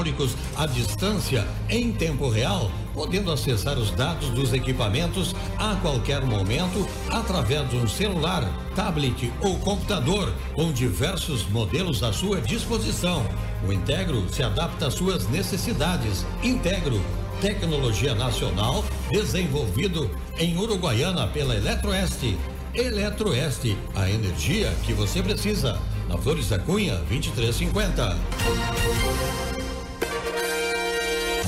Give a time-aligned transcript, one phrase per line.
[0.00, 6.86] hidráulicos à distância em tempo real, podendo acessar os dados dos equipamentos a qualquer momento
[7.10, 13.24] através de um celular, tablet ou computador, com diversos modelos à sua disposição.
[13.66, 16.24] O Integro se adapta às suas necessidades.
[16.42, 17.00] Integro
[17.40, 22.38] tecnologia nacional desenvolvido em Uruguaiana pela Eletroeste.
[22.74, 25.78] Eletroeste, a energia que você precisa.
[26.08, 28.18] Na Flores da Cunha, 2350.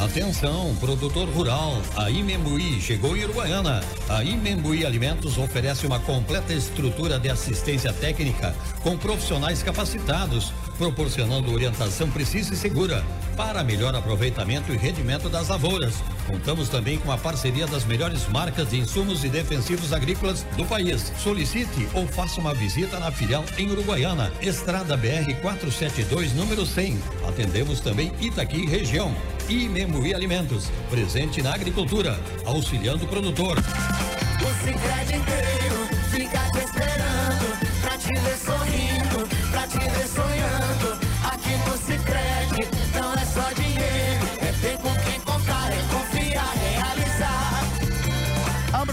[0.05, 3.81] Atenção, produtor rural, a Imembuí chegou em Uruguaiana.
[4.09, 8.53] A Imembuí Alimentos oferece uma completa estrutura de assistência técnica
[8.83, 13.05] com profissionais capacitados, proporcionando orientação precisa e segura
[13.37, 15.95] para melhor aproveitamento e rendimento das lavouras.
[16.27, 21.13] Contamos também com a parceria das melhores marcas de insumos e defensivos agrícolas do país.
[21.19, 26.99] Solicite ou faça uma visita na filial em Uruguaiana, Estrada BR 472, número 100.
[27.27, 29.15] Atendemos também Itaqui região.
[29.49, 33.59] E Memui Alimentos, presente na agricultura, auxiliando o produtor.
[33.59, 40.42] O Cicred inteiro fica te esperando, pra te ver sorrindo, pra te ver sonhando.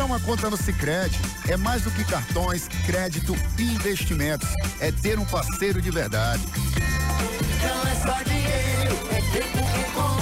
[0.09, 1.15] Uma conta no Cicred.
[1.47, 4.49] É mais do que cartões, crédito e investimentos.
[4.79, 6.43] É ter um parceiro de verdade.
[7.61, 10.18] Não é só dinheiro, é ter com quem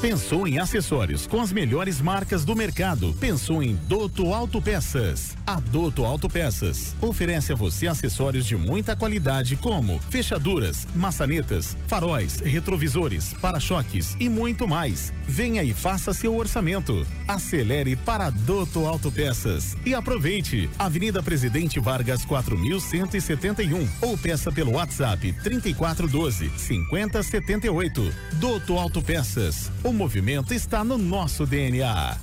[0.00, 3.12] Pensou em acessórios com as melhores marcas do mercado?
[3.18, 5.36] Pensou em Doto Autopeças?
[5.44, 13.34] A Doto Autopeças oferece a você acessórios de muita qualidade como fechaduras, maçanetas, faróis, retrovisores,
[13.40, 15.12] para-choques e muito mais.
[15.26, 17.04] Venha e faça seu orçamento.
[17.26, 20.70] Acelere para Doto Autopeças e aproveite.
[20.78, 28.14] Avenida Presidente Vargas 4171 ou peça pelo WhatsApp 3412 5078.
[28.34, 29.72] Doto Autopeças.
[29.88, 32.18] O movimento está no nosso DNA.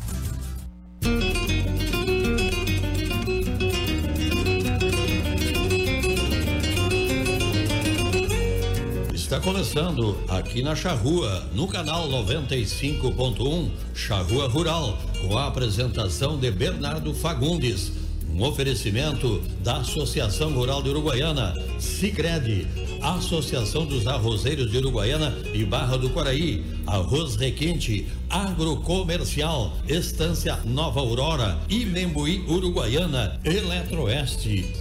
[9.11, 17.15] Está começando aqui na Charrua, no canal 95.1 Charrua Rural, com a apresentação de Bernardo
[17.15, 17.91] Fagundes.
[18.29, 22.67] Um oferecimento da Associação Rural de Uruguaiana, Sicredi,
[23.05, 31.55] Associação dos Arrozeiros de Uruguaiana e Barra do Quaraí, Arroz Requinte, Agrocomercial, Estância Nova Aurora
[31.69, 34.73] e Membuí Uruguaiana, Eletroeste.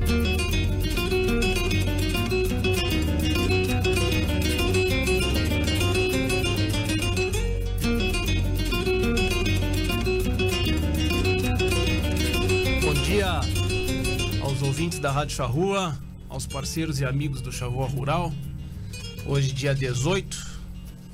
[12.80, 13.41] Bom dia
[14.42, 15.94] aos ouvintes da Rádio Charrua,
[16.34, 18.33] aos parceiros e amigos do Charrua Rural.
[19.25, 20.45] Hoje, dia 18,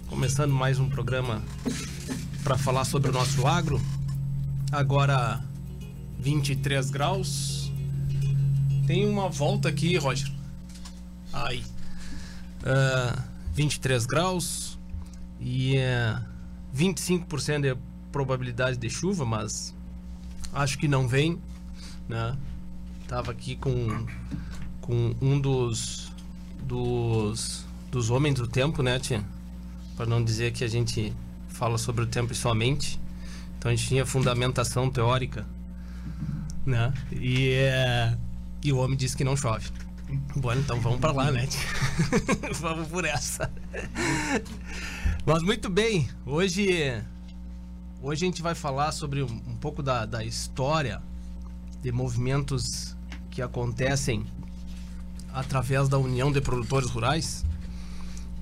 [0.06, 1.42] começando mais um programa
[2.42, 3.78] para falar sobre o nosso agro.
[4.72, 5.44] Agora,
[6.18, 7.70] 23 graus.
[8.86, 10.32] Tem uma volta aqui, Roger.
[11.34, 11.62] Aí.
[12.64, 14.78] Ah, 23 graus
[15.38, 16.18] e é
[16.74, 17.78] 25% de
[18.10, 19.74] probabilidade de chuva, mas
[20.50, 21.38] acho que não vem,
[22.08, 22.34] né?
[23.06, 24.06] Tava aqui com,
[24.80, 26.10] com um dos,
[26.62, 29.24] dos dos homens do tempo, né, tia?
[29.96, 31.12] Para não dizer que a gente
[31.48, 33.00] fala sobre o tempo somente.
[33.58, 35.44] Então a gente tinha fundamentação teórica,
[36.64, 36.94] né?
[37.12, 38.16] E, é,
[38.62, 39.68] e o homem disse que não chove.
[40.36, 41.46] Bom, então vamos para lá, né?
[42.60, 43.50] vamos por essa.
[45.26, 47.02] Mas muito bem, hoje
[48.02, 51.02] Hoje a gente vai falar sobre um, um pouco da, da história
[51.82, 52.96] de movimentos
[53.30, 54.24] que acontecem
[55.32, 57.44] através da União de Produtores Rurais,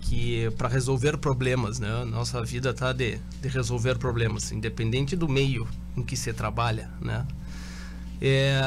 [0.00, 2.04] que para resolver problemas, né?
[2.04, 7.26] Nossa vida tá de, de resolver problemas, independente do meio em que se trabalha, né?
[8.20, 8.60] É,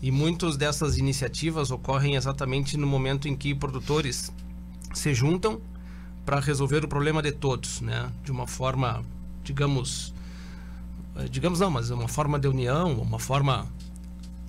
[0.00, 4.32] e muitas dessas iniciativas ocorrem exatamente no momento em que produtores
[4.94, 5.60] se juntam
[6.24, 8.10] para resolver o problema de todos, né?
[8.24, 9.02] De uma forma,
[9.42, 10.14] digamos,
[11.16, 13.66] eh, digamos não, mas uma forma de união, uma forma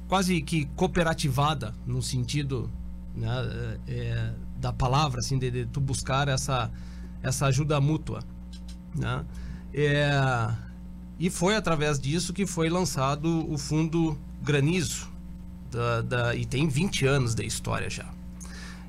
[0.08, 2.70] quase que cooperativada no sentido
[3.20, 6.72] né, é, da palavra, assim, de, de, tu buscar essa,
[7.22, 8.24] essa ajuda mútua,
[8.96, 9.26] né?
[9.74, 10.10] É,
[11.20, 15.10] e foi através disso que foi lançado o Fundo Granizo,
[15.70, 18.06] da, da, e tem 20 anos de história já.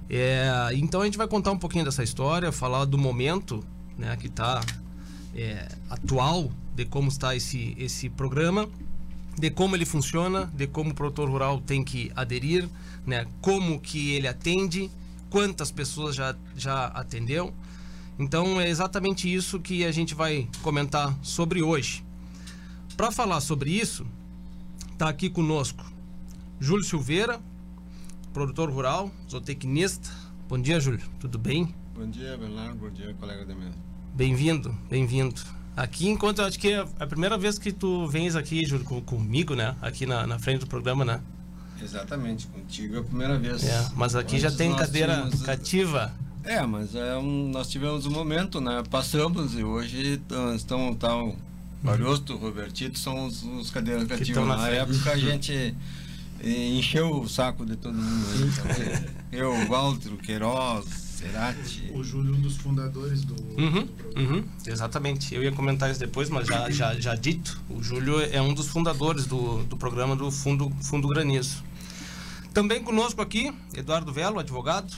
[0.08, 3.64] É, então a gente vai contar um pouquinho dessa história, falar do momento
[3.98, 4.60] né, que está
[5.34, 8.68] é, atual de como está esse, esse programa,
[9.38, 12.68] de como ele funciona, de como o produtor rural tem que aderir,
[13.06, 14.90] né, como que ele atende
[15.28, 17.52] quantas pessoas já, já atendeu.
[18.18, 22.04] Então é exatamente isso que a gente vai comentar sobre hoje.
[22.96, 24.06] Para falar sobre isso,
[24.92, 25.84] está aqui conosco
[26.60, 27.40] Júlio Silveira,
[28.32, 30.10] produtor rural, zootecnista.
[30.48, 31.00] Bom dia, Júlio.
[31.18, 31.74] Tudo bem?
[31.94, 32.76] Bom dia, Bernardo.
[32.76, 33.74] Bom dia, colega da mesa.
[34.14, 35.40] Bem-vindo, bem-vindo.
[35.76, 39.00] Aqui, enquanto eu acho que é a primeira vez que tu vens aqui, Júlio, com-
[39.00, 39.74] comigo, né?
[39.80, 41.22] Aqui na, na frente do programa, né?
[41.82, 43.64] Exatamente, contigo é a primeira vez.
[43.64, 46.12] É, mas aqui já Antes tem nós cadeira tínhamos- cativa.
[46.44, 48.82] É, mas é um- nós tivemos um momento, né?
[48.90, 51.36] Passamos e hoje tão- estão tá, o
[51.82, 54.46] Bariosto, o Robertito são os, os cadeiras cativas.
[54.46, 55.74] na Na, época a gente
[56.42, 58.26] eh, encheu o saco de todo mundo.
[58.64, 59.06] aí.
[59.32, 60.86] Eu, o Walter, o Queiroz,
[61.20, 61.90] Cerati.
[61.94, 65.34] O Júlio, um dos fundadores do, Uhum, do uhum, exatamente.
[65.34, 67.60] Eu ia comentar isso depois, mas já, já, já dito.
[67.68, 71.62] O Júlio é um dos fundadores do, do programa do Fundo, Fundo Granizo.
[72.52, 74.92] Também conosco aqui, Eduardo Velo, advogado.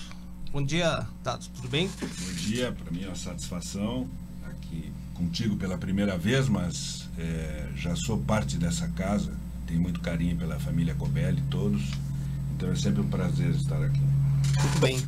[0.51, 1.51] Bom dia, Tato.
[1.51, 1.89] Tudo bem?
[2.01, 7.69] Bom dia, para mim é uma satisfação estar aqui contigo pela primeira vez, mas eh,
[7.77, 9.33] já sou parte dessa casa,
[9.67, 11.83] tenho muito carinho pela família Cobelli, todos,
[12.57, 14.01] então é sempre um prazer estar aqui.
[14.01, 15.03] Muito bem.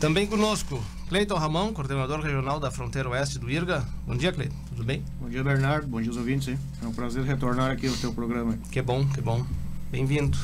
[0.00, 3.86] Também conosco, Cleiton Ramão, coordenador regional da Fronteira Oeste do IRGA.
[4.06, 4.56] Bom dia, Cleiton.
[4.70, 5.04] Tudo bem?
[5.20, 5.86] Bom dia, Bernardo.
[5.86, 6.48] Bom dia aos ouvintes.
[6.48, 6.58] Hein?
[6.82, 8.58] É um prazer retornar aqui ao teu programa.
[8.70, 9.44] Que bom, que bom.
[9.90, 10.36] Bem-vindo.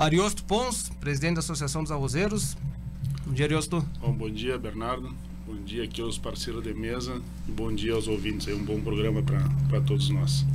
[0.00, 2.56] Ariosto Pons, presidente da Associação dos Arrozeiros.
[3.26, 3.86] Bom dia, Ariosto.
[4.00, 5.14] Bom, bom dia, Bernardo.
[5.46, 7.20] Bom dia aqui aos parceiros de mesa.
[7.46, 8.48] E bom dia aos ouvintes.
[8.48, 10.46] É um bom programa para todos nós.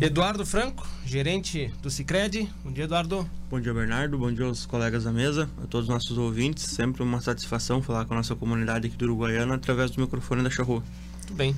[0.00, 2.48] Eduardo Franco, gerente do Cicred.
[2.64, 3.28] Bom dia, Eduardo.
[3.50, 4.16] Bom dia, Bernardo.
[4.16, 6.64] Bom dia aos colegas da mesa, a todos os nossos ouvintes.
[6.64, 10.48] Sempre uma satisfação falar com a nossa comunidade aqui do Uruguaiana através do microfone da
[10.48, 10.82] Charrua.
[11.26, 11.54] Tudo bem.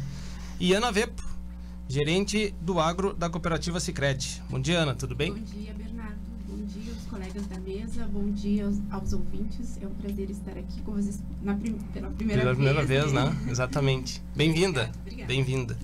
[0.58, 1.22] E Ana Vepo,
[1.88, 4.42] gerente do agro da cooperativa Cicred.
[4.50, 4.96] Bom dia, Ana.
[4.96, 5.32] Tudo bem?
[5.32, 5.89] Bom dia, Bernardo.
[7.30, 8.08] Bom dia aos colegas da mesa.
[8.12, 9.78] Bom dia aos, aos ouvintes.
[9.80, 11.54] É um prazer estar aqui com vocês na
[11.92, 13.04] pela primeira Pela primeira vez.
[13.04, 13.36] vez, né?
[13.48, 14.20] Exatamente.
[14.34, 14.90] Bem-vinda.
[15.28, 15.78] Bem-vinda.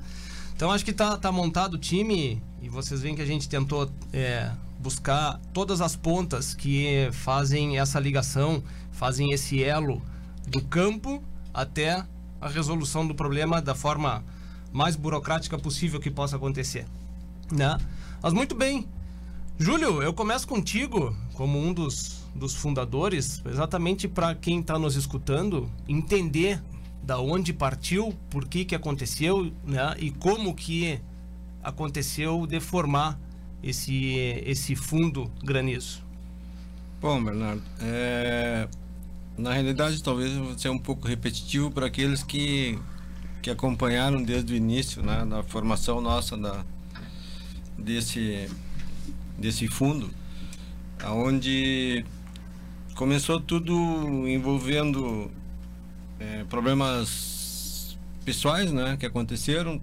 [0.57, 3.89] Então acho que tá, tá montado o time e vocês veem que a gente tentou
[4.13, 4.51] é,
[4.81, 10.03] buscar todas as pontas que fazem essa ligação, fazem esse elo
[10.49, 11.23] do campo
[11.55, 12.05] até
[12.41, 14.25] a resolução do problema da forma
[14.73, 16.87] mais burocrática possível que possa acontecer.
[17.53, 17.79] Né?
[18.21, 18.89] Mas muito bem.
[19.59, 25.71] Júlio, eu começo contigo como um dos, dos fundadores, exatamente para quem está nos escutando
[25.89, 26.63] entender
[27.03, 29.95] da onde partiu, por que que aconteceu, né?
[29.99, 31.01] E como que
[31.63, 33.19] aconteceu de formar
[33.63, 34.15] esse
[34.45, 36.03] esse fundo granizo.
[37.01, 38.69] Bom, Bernardo, é,
[39.39, 42.79] na realidade talvez eu ser um pouco repetitivo para aqueles que,
[43.43, 46.65] que acompanharam desde o início, né, da formação nossa da,
[47.79, 48.49] desse,
[49.39, 50.11] desse fundo,
[51.03, 52.05] aonde
[52.95, 53.75] começou tudo
[54.27, 55.31] envolvendo
[56.19, 59.81] é, problemas pessoais, né, que aconteceram,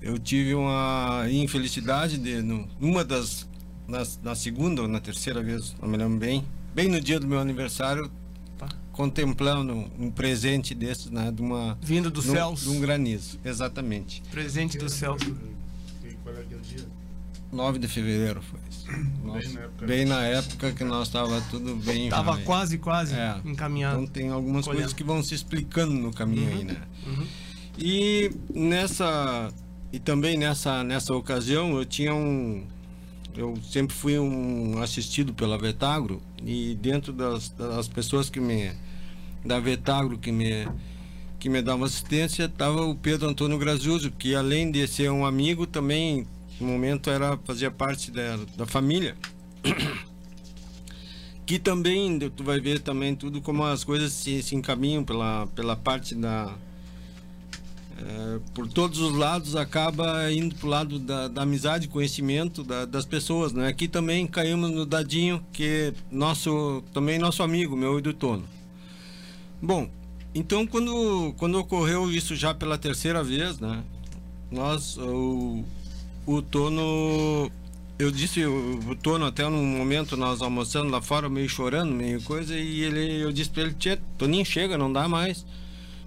[0.00, 3.48] eu tive uma infelicidade de no, uma das
[3.86, 6.44] na, na segunda ou na terceira vez, não me lembro bem,
[6.74, 8.10] bem no dia do meu aniversário,
[8.56, 8.68] Tá.
[8.92, 12.60] contemplando um presente desses, né, de uma Vindo dos céus.
[12.60, 14.22] de um granizo, exatamente.
[14.30, 15.16] Presente do céu.
[16.04, 16.86] E qual é é o dia?
[17.52, 18.86] 9 de fevereiro foi isso.
[19.24, 19.86] Nossa, na época.
[19.86, 23.36] bem na época que nós estava tudo bem Tava já, quase, quase É.
[23.44, 24.02] encaminhado.
[24.02, 24.82] Então tem algumas Colhendo.
[24.82, 26.76] coisas que vão se explicando no caminho aí, né?
[27.06, 27.26] Uhum.
[27.78, 29.50] E nessa
[29.92, 32.64] e também nessa nessa ocasião eu tinha um
[33.36, 38.72] eu sempre fui um assistido pela Vetagro e dentro das, das pessoas que me
[39.44, 40.68] da Vetagro que me
[41.38, 45.66] que me dava assistência estava o Pedro Antônio Graziuso, que além de ser um amigo
[45.66, 46.26] também
[46.60, 49.16] no momento era fazia parte da, da família
[51.46, 55.74] que também tu vai ver também tudo como as coisas se, se encaminham pela, pela
[55.74, 56.54] parte da
[57.98, 63.04] é, por todos os lados acaba indo pro lado da, da amizade conhecimento da- das
[63.04, 63.66] pessoas né?
[63.68, 68.44] Aqui também caímos no dadinho que nosso também nosso amigo meu e do Tono.
[69.60, 69.90] Bom
[70.34, 73.82] então quando quando ocorreu isso já pela terceira vez né?
[74.50, 75.64] Nós o,
[76.36, 77.50] o Tono
[77.98, 82.56] eu disse o, Tono até num momento nós almoçando lá fora meio chorando meio coisa
[82.56, 85.44] e ele eu disse para ele Tchê, Toninho chega não dá mais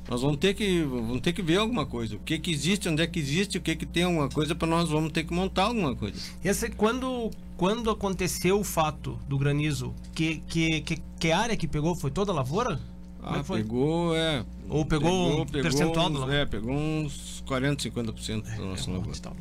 [0.09, 3.01] nós vamos ter que vamos ter que ver alguma coisa o que que existe onde
[3.01, 5.63] é que existe o que que tem alguma coisa para nós vamos ter que montar
[5.65, 11.55] alguma coisa Esse, quando, quando aconteceu o fato do granizo, que, que, que, que área
[11.55, 11.95] que pegou?
[11.95, 12.79] Foi toda a lavoura?
[13.23, 13.61] É ah, foi?
[13.61, 16.35] pegou é Ou pegou um percentual da uns, lavoura?
[16.35, 19.31] é pegou uns 40 50% da nossa É, lavoura tá.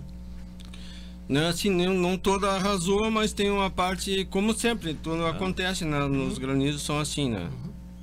[1.32, 5.82] Não é assim, não, não toda arrasou, mas tem uma parte, como sempre, tudo acontece,
[5.82, 6.06] né?
[6.06, 7.48] nos granizos são assim, né?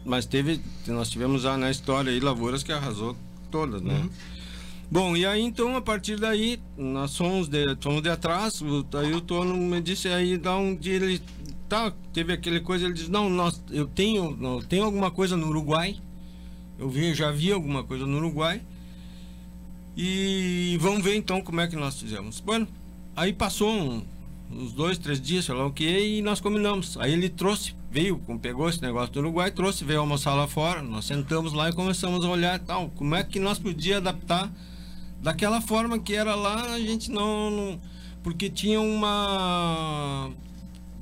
[0.04, 3.16] mas teve, nós tivemos já na história aí lavouras que arrasou
[3.52, 3.94] todas, né?
[3.94, 4.10] Uhum.
[4.90, 8.60] Bom, e aí então, a partir daí, nós fomos de, fomos de atrás,
[9.00, 11.22] aí o Tono me disse aí, dá um dia ele,
[11.68, 15.50] tá, teve aquele coisa, ele disse, não, nós, eu tenho, não, tenho alguma coisa no
[15.50, 15.96] Uruguai,
[16.80, 18.60] eu vi, já vi alguma coisa no Uruguai,
[19.96, 22.40] e vamos ver então como é que nós fizemos.
[22.40, 22.68] Bueno,
[23.20, 24.02] aí passou um-
[24.52, 26.98] uns dois, três dias, sei lá o que, e nós combinamos.
[26.98, 30.82] Aí ele trouxe, veio, com- pegou esse negócio do Uruguai, trouxe, veio almoçar lá fora,
[30.82, 34.52] nós sentamos lá e começamos a olhar e tal, como é que nós podíamos adaptar
[35.22, 37.80] daquela forma que era lá, a gente não, não-
[38.24, 40.30] porque tinha uma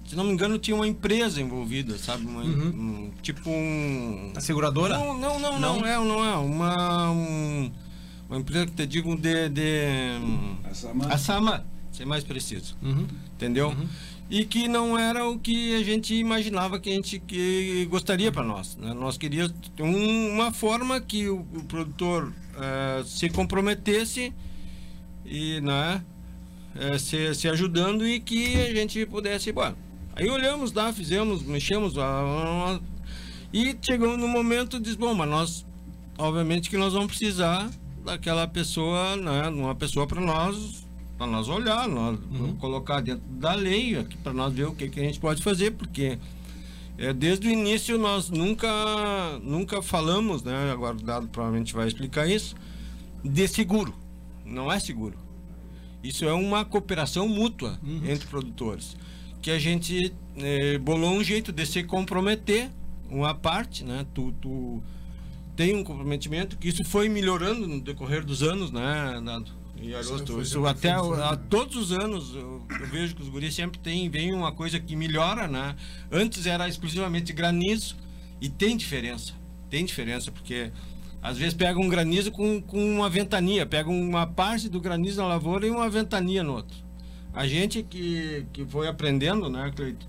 [0.06, 4.98] se não me engano tinha uma empresa envolvida, sabe, Uma- um- tipo um A seguradora?
[4.98, 6.38] Não, não, não, não, é, não é.
[6.38, 7.72] Uma um-
[8.30, 9.82] uma empresa que te digo de, de
[11.12, 11.66] A Sama.
[11.98, 12.77] Ser mais preciso.
[12.82, 13.08] Uhum.
[13.36, 13.75] Entendeu?
[14.30, 18.44] E que não era o que a gente imaginava que a gente que gostaria para
[18.44, 18.75] nós.
[18.77, 18.94] né?
[18.94, 24.34] Nós queríamos um- uma forma que o, o produtor eh, se comprometesse
[25.25, 26.04] e né,
[26.75, 29.51] eh, se, se ajudando e que a gente pudesse.
[29.51, 29.74] Bom,
[30.16, 31.98] aí olhamos lá, fizemos, mexemos.
[31.98, 32.80] a- a-
[33.54, 35.66] e chegamos no momento diz bom, mas nós,
[36.18, 37.70] obviamente que nós vamos precisar
[38.04, 40.86] daquela pessoa, né, uma pessoa para nós
[41.18, 42.20] para nós olhar, nós
[42.60, 45.72] colocar dentro da lei aqui para nós ver o que, que a gente pode fazer,
[45.72, 46.20] porque
[46.98, 48.70] é, desde o início nós nunca
[49.44, 50.72] nunca falamos, né?
[50.72, 52.56] Agora o dado provavelmente vai explicar isso,
[53.24, 53.94] de seguro.
[54.46, 55.18] Não é seguro.
[56.04, 58.96] Isso é uma cooperação mútua entre produtores.
[59.42, 62.70] Que a gente eh, bolou um jeito de se comprometer,
[63.10, 64.06] uma parte, né?
[64.14, 64.82] Tu, tu
[65.56, 69.52] tem um comprometimento, que isso foi melhorando no decorrer dos anos, né, Nado?
[69.82, 73.80] E Agosto, isso até a, todos os anos eu, eu vejo que os guris sempre
[73.80, 75.76] tem vem uma coisa que melhora, né?
[76.12, 77.96] Antes era exclusivamente granizo
[78.42, 79.34] e tem diferença.
[79.70, 80.72] Tem diferença porque
[81.22, 85.28] às vezes pega um granizo com, com uma ventania, pega uma parte do granizo na
[85.28, 86.78] lavoura e uma ventania no outro.
[87.34, 90.08] A gente que, que foi aprendendo, né, Cleito?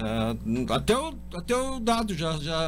[0.00, 0.34] Ah,
[0.76, 2.60] até, o, até o dado já, já,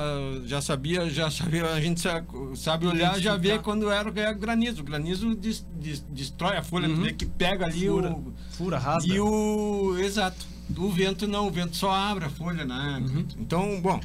[0.44, 2.24] já sabia, já sabia, a gente sa-
[2.56, 4.80] sabe olhar, já vê quando era, é granizo.
[4.82, 8.32] O granizo des- des- destrói a folha, vê que pega ali Fura, o.
[8.52, 9.12] fura, rasga.
[9.14, 9.96] E o.
[9.98, 10.44] Exato.
[10.76, 13.02] O vento não, o vento só abre a folha, né?
[13.38, 14.00] Então, bom.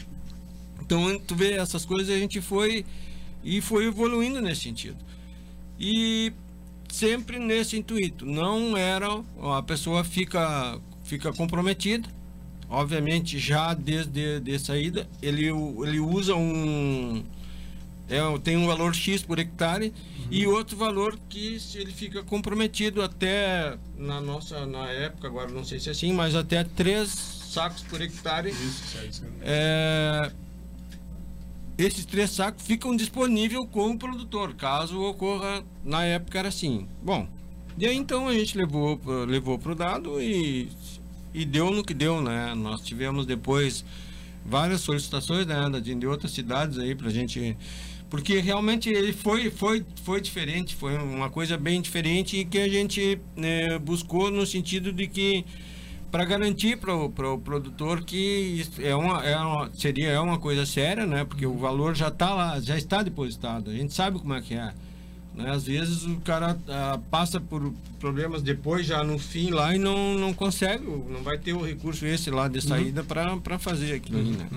[0.81, 2.85] Então tu vê essas coisas a gente foi
[3.43, 4.97] e foi evoluindo nesse sentido.
[5.79, 6.31] E
[6.91, 8.25] sempre nesse intuito.
[8.25, 9.07] Não era
[9.57, 12.07] a pessoa fica fica comprometida.
[12.69, 17.23] Obviamente já desde de saída ele ele usa um
[18.09, 19.93] é, tem um valor X por hectare
[20.29, 25.63] e outro valor que se ele fica comprometido até na nossa na época agora não
[25.63, 28.53] sei se é assim mas até três sacos por hectare.
[29.41, 30.31] É,
[31.77, 36.85] esses três sacos ficam disponíveis com o produtor, caso ocorra, na época era assim.
[37.01, 37.27] Bom,
[37.77, 40.69] e aí então a gente levou, levou para o dado e,
[41.35, 42.55] e deu no que deu, né?
[42.55, 43.83] Nós tivemos depois
[44.45, 47.57] várias solicitações né, de, outras cidades aí para a gente.
[48.09, 52.69] Porque realmente ele foi, foi, foi diferente, foi uma coisa bem diferente e que a
[52.69, 55.43] gente né, buscou no sentido de que
[56.11, 61.05] para garantir para o produtor que é uma, é uma, seria é uma coisa séria,
[61.05, 61.25] né?
[61.25, 63.71] Porque o valor já está lá, já está depositado.
[63.71, 64.73] A gente sabe como é que é.
[65.35, 65.49] Né?
[65.51, 70.15] Às vezes o cara ah, passa por problemas depois, já no fim lá, e não,
[70.17, 74.31] não consegue, não vai ter o recurso esse lá de saída para fazer aquilo ali,
[74.31, 74.47] né?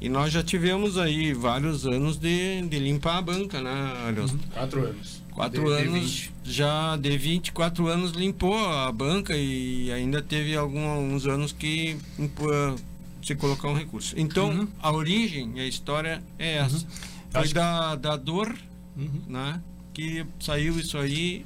[0.00, 3.70] E nós já tivemos aí vários anos de, de limpar a banca, né,
[4.06, 4.38] Ariosto?
[4.52, 5.20] Quatro anos.
[5.30, 6.32] Quatro De- de anos, 20.
[6.42, 12.74] já de 24 anos limpou a banca e ainda teve alguns anos que impô-
[13.22, 14.14] se colocar um recurso.
[14.18, 16.84] Então, a origem e a história é essa.
[17.30, 18.52] Foi da, da dor,
[19.28, 19.60] né?
[19.92, 21.44] Que saiu isso aí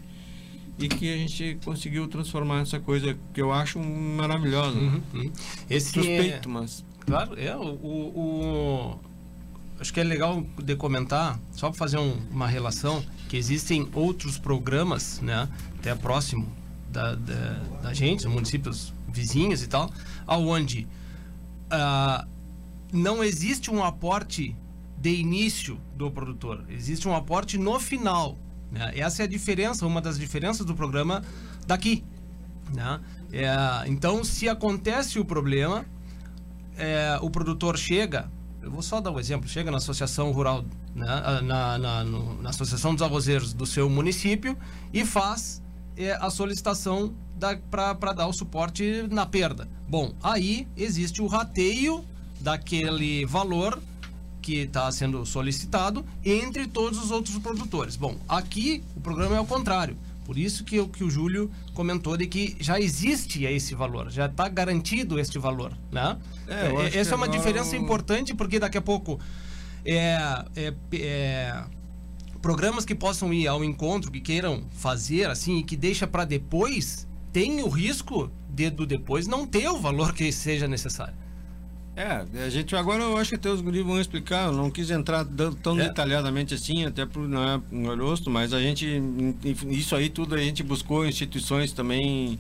[0.79, 4.77] e que a gente conseguiu transformar essa coisa que eu acho maravilhosa.
[4.79, 5.33] Uhum, uhum.
[5.71, 6.85] Esse Suspeito, é- mas...
[7.07, 7.55] Claro, é.
[7.57, 9.01] O, o-
[9.79, 14.37] acho que é legal de comentar, só para fazer um- uma relação, que existem outros
[14.39, 15.49] programas, né,
[15.79, 16.47] até próximo
[16.91, 19.91] da, da, da gente, municípios vizinhos e tal,
[20.27, 20.87] aonde
[21.71, 22.27] ah,
[22.93, 24.55] não existe um aporte
[25.05, 28.39] de início do produtor, existe um aporte no final.
[28.73, 28.91] né?
[28.97, 31.23] Essa é a diferença, uma das diferenças do programa
[31.67, 32.03] daqui.
[32.73, 32.99] Né?
[33.31, 33.55] É,
[33.87, 35.85] então, se acontece o problema,
[36.79, 38.31] é, o produtor chega,
[38.63, 42.41] eu vou só dar um exemplo, chega na associação rural, né, ah, na, na, no-
[42.43, 44.57] na associação dos arrozeiros do seu município
[44.91, 45.63] e faz
[45.99, 47.13] é, a solicitação
[47.71, 49.69] para dar o suporte na perda.
[49.87, 52.03] Bom, aí existe o rateio
[52.41, 53.79] daquele valor
[54.45, 57.97] que está sendo solicitado entre todos os outros produtores.
[57.97, 59.97] Bom, aqui o programa é o contrário.
[60.27, 64.27] Por isso que, o- que o Júlio comentou de que já existe esse valor, já
[64.27, 66.19] está garantido este valor, né?
[66.47, 69.19] É, É, essa é uma diferença importante porque daqui a pouco
[69.85, 71.65] é, é- é,
[72.43, 77.07] programas que possam ir ao encontro, que queiram fazer assim e que deixa para depois,
[77.33, 81.15] tem o risco de do depois não ter o valor que seja necessário.
[81.97, 84.91] É, a gente agora eu acho que até os guris vão explicar, eu não quis
[84.91, 85.25] entrar
[85.63, 85.85] tão É.
[85.89, 89.01] detalhadamente assim, até por não é um gosto, mas a gente,
[89.69, 92.39] isso aí tudo a gente buscou instituições também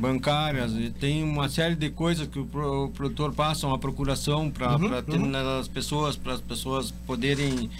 [0.00, 4.50] bancárias, e tem uma série de coisas que o, pro- o produtor passa uma procuração
[4.50, 5.26] para Uhum, ter uhum.
[5.28, 7.70] nas pessoas, para as pessoas poderem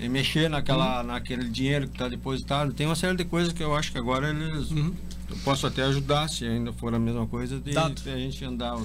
[0.00, 1.06] eh, mexer naquela, Uhum.
[1.08, 2.72] naquele dinheiro que está depositado.
[2.72, 4.70] Tem uma série de coisas que eu acho que agora eles.
[4.70, 4.92] Uhum.
[5.30, 8.76] Eu posso até ajudar, se ainda for a mesma coisa, de, de a gente andar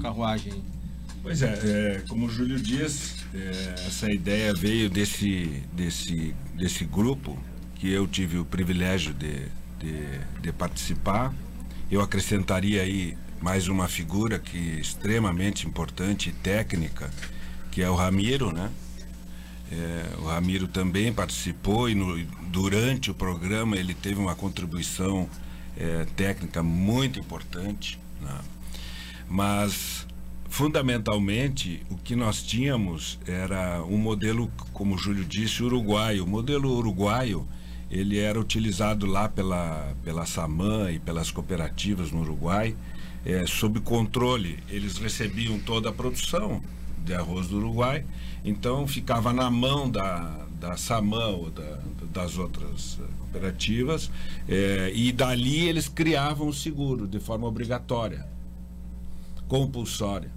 [0.00, 0.52] carruagem.
[1.22, 7.44] Pois é, é, como o Júlio diz, é, essa ideia veio desse, desse, desse grupo
[7.74, 9.48] que eu tive o privilégio de,
[9.78, 11.34] de, de participar.
[11.90, 17.10] Eu acrescentaria aí mais uma figura que é extremamente importante e técnica,
[17.70, 18.72] que é o Ramiro, né?
[19.70, 25.28] É, o Ramiro também participou e no- durante o programa ele teve uma contribuição
[25.76, 28.00] é, técnica muito importante.
[28.20, 28.40] né?
[29.28, 30.07] Mas,
[30.48, 36.24] fundamentalmente, o que nós tínhamos era um modelo, como o Júlio disse, uruguaio.
[36.24, 37.46] O modelo uruguaio
[37.90, 42.76] ele era utilizado lá pela, pela SAMAN e pelas cooperativas no Uruguai,
[43.24, 44.58] é, sob controle.
[44.68, 46.62] Eles recebiam toda a produção
[47.04, 48.04] de arroz do Uruguai,
[48.44, 51.78] então ficava na mão da, da SAMAN ou da,
[52.12, 54.10] das outras eh, cooperativas,
[54.46, 58.28] eh, e dali eles criavam o seguro de forma obrigatória,
[59.46, 60.30] compulsória,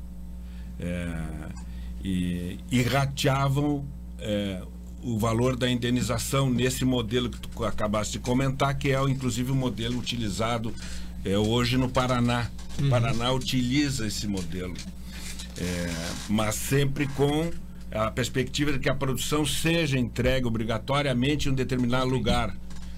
[2.03, 3.85] e, e rateavam
[4.19, 4.61] eh,
[5.03, 9.55] o valor da indenização nesse modelo que tu acabaste de comentar, que é inclusive o
[9.55, 10.73] modelo utilizado
[11.25, 12.49] eh, hoje no Paraná.
[12.79, 14.75] O Paraná utiliza esse modelo.
[15.57, 15.89] É,
[16.29, 17.51] mas sempre com
[17.91, 22.55] a perspectiva de que a produção seja entregue obrigatoriamente em um determinado lugar,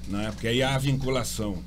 [0.08, 0.32] né?
[0.32, 1.63] porque aí há a vinculação.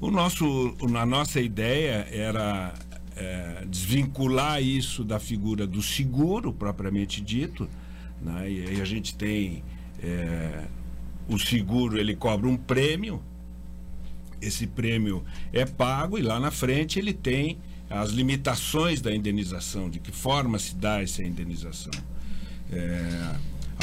[0.00, 2.74] O nosso, a nossa ideia era
[3.20, 7.68] é, desvincular isso da figura do seguro, propriamente dito,
[8.20, 8.50] né?
[8.50, 9.62] e aí a gente tem
[10.02, 10.64] é,
[11.28, 13.22] o seguro, ele cobra um prêmio,
[14.40, 17.58] esse prêmio é pago e lá na frente ele tem
[17.90, 21.92] as limitações da indenização, de que forma se dá essa indenização.
[22.72, 23.34] É,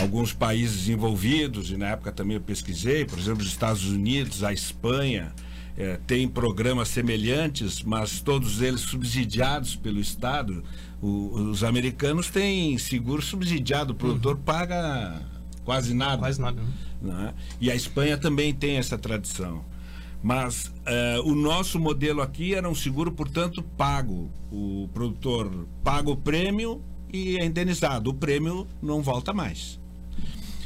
[0.02, 4.52] alguns países envolvidos, e na época também eu pesquisei, por exemplo, os Estados Unidos, a
[4.52, 5.32] Espanha,
[5.78, 10.64] é, tem programas semelhantes, mas todos eles subsidiados pelo Estado.
[11.02, 15.22] O- os americanos têm seguro subsidiado, o produtor paga
[15.64, 16.18] quase nada.
[16.18, 16.60] Quase nada.
[16.62, 16.68] né?
[17.02, 17.34] né?
[17.62, 19.64] E a Espanha também tem essa tradição.
[20.24, 24.32] Mas eh, o nosso modelo aqui era um seguro, portanto, pago.
[24.52, 26.82] O produtor paga o prêmio
[27.14, 28.10] e é indenizado.
[28.10, 29.80] O prêmio não volta mais.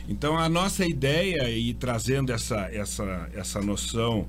[0.07, 4.27] Então, a nossa ideia, e trazendo essa, essa, essa noção,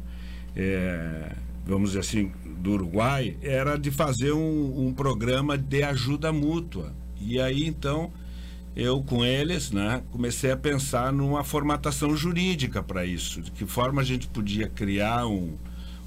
[0.56, 1.32] eh,
[1.66, 6.92] vamos dizer assim, do Uruguai, era de fazer um, um programa de ajuda mútua.
[7.20, 8.12] E aí, então,
[8.74, 14.00] eu com eles, né, comecei a pensar numa formatação jurídica para isso, de que forma
[14.00, 15.56] a gente podia criar um,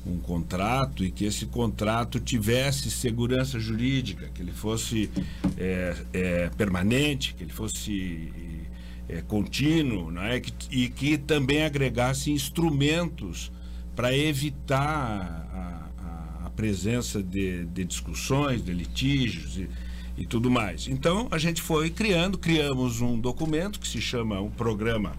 [0.06, 5.10] um contrato e que esse contrato tivesse segurança jurídica, que ele fosse
[5.58, 8.32] é, é, permanente, que ele fosse
[9.08, 13.52] é, contínuo, que- e que também agregasse instrumentos
[13.96, 19.70] para evitar a, a- a presença de, de discussões, de litígios e,
[20.18, 20.88] e tudo mais.
[20.88, 25.14] Então a gente foi criando, criamos um documento que se chama um programa,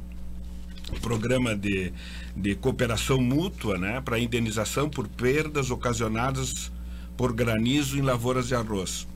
[0.92, 1.92] um programa de,
[2.36, 6.70] de cooperação mútua, né, para indenização por perdas ocasionadas
[7.16, 9.06] por granizo em lavouras de arroz.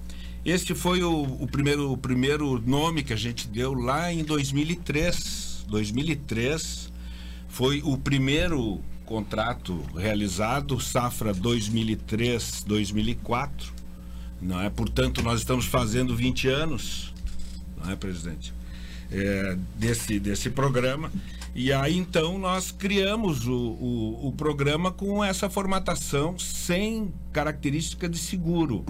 [0.45, 5.67] Este foi o, o primeiro, o primeiro nome que a gente deu lá em 2003.
[5.69, 6.91] 2003
[7.49, 13.51] foi o primeiro contrato realizado, safra 2003-2004.
[14.41, 14.71] Não é?
[14.71, 17.13] Portanto, nós estamos fazendo 20 anos,
[17.77, 18.55] não é, presidente?
[19.11, 21.11] É, desse, desse programa.
[21.53, 28.17] E aí, então, nós criamos o, o, o programa com essa formatação sem característica de
[28.17, 28.87] seguro.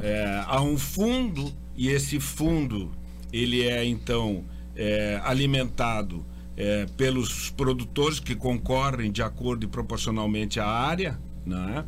[0.00, 2.92] É, há um fundo, e esse fundo,
[3.32, 4.44] ele é, então,
[4.76, 6.24] é, alimentado
[6.56, 11.84] é, pelos produtores que concorrem de acordo e proporcionalmente à área, né?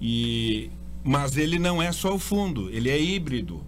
[0.00, 0.70] E,
[1.04, 3.64] mas ele não é só o fundo, ele é híbrido.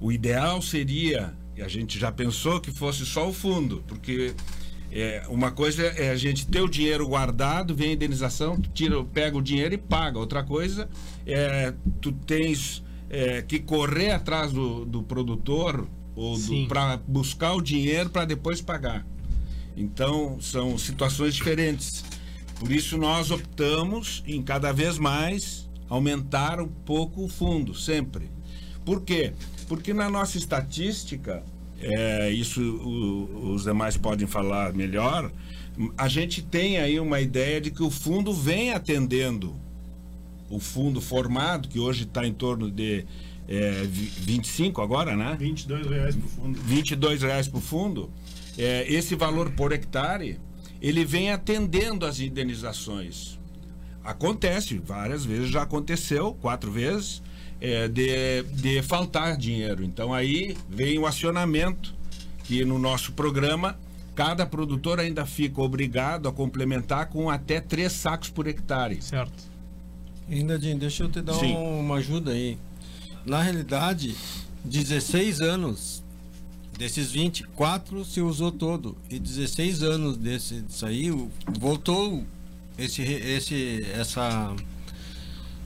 [0.00, 4.34] O ideal seria E a gente já pensou que fosse só o fundo, porque
[4.90, 9.36] é, uma coisa é a gente ter o dinheiro guardado, vem a indenização, tira, pega
[9.36, 10.18] o dinheiro e paga.
[10.18, 10.88] Outra coisa
[11.26, 16.36] é tu tens é, que correr atrás do, do produtor ou
[16.68, 19.06] para buscar o dinheiro para depois pagar.
[19.76, 22.04] Então são situações diferentes.
[22.58, 28.30] Por isso nós optamos em cada vez mais aumentar um pouco o fundo, sempre.
[28.84, 29.32] Por quê?
[29.66, 31.42] Porque na nossa estatística,
[31.80, 35.30] é, isso o- os demais podem falar melhor,
[35.96, 39.54] a gente tem aí uma ideia de que o fundo vem atendendo
[40.50, 43.06] o fundo formado, que hoje está em torno de
[43.48, 45.36] é, vi- 25 agora, né?
[45.38, 46.60] 22 reais por fundo.
[46.60, 48.10] 22 reais por fundo,
[48.58, 50.38] é, esse valor por hectare,
[50.80, 53.38] ele vem atendendo as indenizações.
[54.02, 57.22] Acontece, várias vezes já aconteceu, quatro vezes,
[57.60, 59.84] é, de, de faltar dinheiro.
[59.84, 61.94] Então aí vem o acionamento,
[62.44, 63.78] que no nosso programa,
[64.14, 69.00] cada produtor ainda fica obrigado a complementar com até três sacos por hectare.
[69.02, 69.50] Certo.
[70.28, 71.54] Ainda, Dinho, deixa eu te dar Sim.
[71.54, 72.56] um- uma ajuda aí.
[73.24, 74.14] Na realidade,
[74.64, 76.02] 16 anos
[76.78, 78.96] desses 24 se usou todo.
[79.10, 80.64] E 16 anos desse,
[81.10, 82.24] o- voltou
[82.78, 84.54] esse, esse, essa,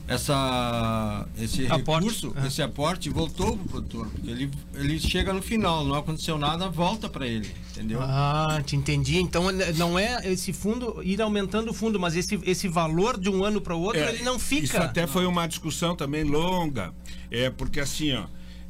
[0.07, 2.47] essa, esse Aporte, recurso, é.
[2.47, 4.07] esse aporte voltou pro produtor.
[4.09, 8.01] Porque ele, ele chega no final, não aconteceu nada, volta para ele, entendeu?
[8.03, 9.19] Ah, te entendi.
[9.19, 9.45] Então
[9.77, 13.61] não é esse fundo ir aumentando o fundo, mas esse, esse valor de um ano
[13.61, 14.65] para o outro É, ele não fica.
[14.65, 16.93] Isso até foi uma discussão também longa.
[17.31, 18.27] É porque assim, ó,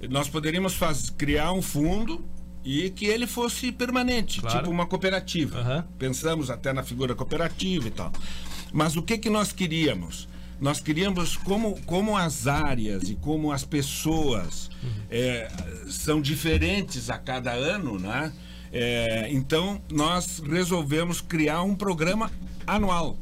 [0.08, 2.24] nós poderíamos faz, criar um fundo
[2.64, 4.58] e que ele fosse permanente, Claro.
[4.58, 5.58] tipo uma cooperativa.
[5.58, 5.84] Aham.
[5.98, 8.12] Pensamos até na figura cooperativa e tal.
[8.72, 10.28] Mas o que que nós queríamos?
[10.60, 14.70] Nós queríamos como, como as áreas e como as pessoas
[15.10, 15.50] é,
[15.88, 18.32] são diferentes a cada ano, né?
[18.72, 22.30] É, então nós resolvemos criar um programa
[22.66, 23.16] anual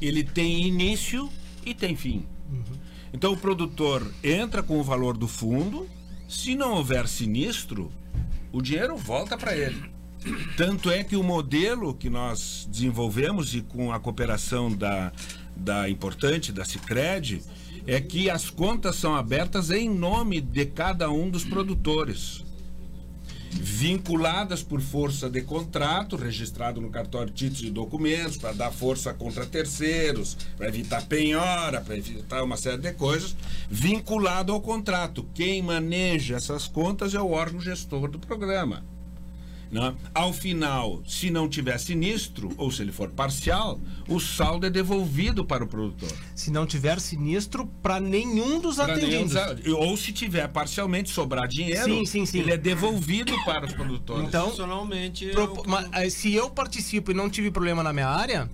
[0.00, 1.28] ele tem início
[1.64, 2.24] e tem fim.
[3.12, 5.88] Então o produtor entra com o valor do fundo,
[6.28, 7.90] se não houver sinistro,
[8.52, 9.90] o dinheiro volta para ele.
[10.56, 15.12] Tanto é que o modelo que nós desenvolvemos e com a cooperação da,
[15.58, 17.42] da importante, da Cicred,
[17.86, 22.44] é que as contas são abertas em nome de cada um dos produtores
[23.50, 29.12] vinculadas por força de contrato, registrado no cartório de títulos e documentos, para dar força
[29.14, 33.34] contra terceiros, para evitar penhora, para evitar uma série de coisas,
[33.68, 35.26] vinculado ao contrato.
[35.34, 38.84] Quem maneja essas contas é o órgão gestor do programa.
[39.70, 39.94] Né?
[40.14, 43.78] Ao final, se não tiver sinistro, ou se ele for parcial,
[44.08, 46.10] o saldo é devolvido para o produtor.
[46.34, 49.62] Se não tiver sinistro para nenhum dos Pra nenhum atendidos.
[49.64, 52.38] dos- Ou se tiver parcialmente sobrar dinheiro, Sim, sim, sim.
[52.40, 54.26] ele é devolvido para os produtores.
[54.28, 58.08] Então, Profissionalmente, Propo- eu- mas, eh, se eu participo e não tive problema na minha
[58.08, 58.50] área,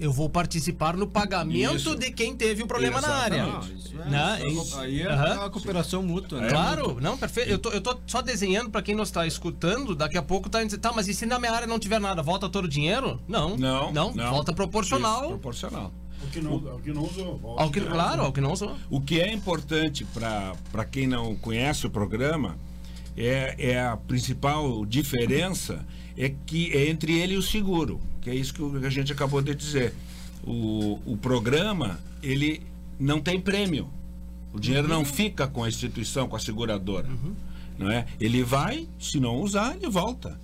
[0.00, 1.94] eu vou participar no pagamento Isso.
[1.94, 3.42] de quem teve o problema na área.
[3.42, 3.72] Exatamente.
[3.76, 4.48] Isso é- Né?
[4.48, 5.44] isso é- aí é Aham.
[5.46, 6.48] a cooperação mútua, né?
[6.48, 7.50] Claro, não, perfeito.
[7.50, 10.62] Eu tô, eu tô só desenhando para quem não está escutando, daqui a pouco tá
[10.64, 13.20] dizendo, tá, mas e se na minha área não tiver nada, volta todo o dinheiro?
[13.28, 13.56] Não.
[13.56, 14.30] Não, Não, não.
[14.30, 15.92] volta proporcional Isso, proporcional.
[16.24, 17.40] O que não, o que não usou.
[17.58, 18.76] ao que, claro, ao que não usou.
[18.88, 22.56] O que é importante para quem não conhece o programa
[23.16, 25.84] é, é a principal diferença
[26.24, 29.42] é que é entre ele e o seguro, que é isso que a gente acabou
[29.42, 29.92] de dizer.
[30.44, 32.62] O, o programa ele
[32.98, 33.88] não tem prêmio.
[34.52, 37.08] O dinheiro não fica com a instituição, com a seguradora.
[37.78, 38.06] Não é?
[38.20, 40.38] Ele vai, se não usar, ele volta.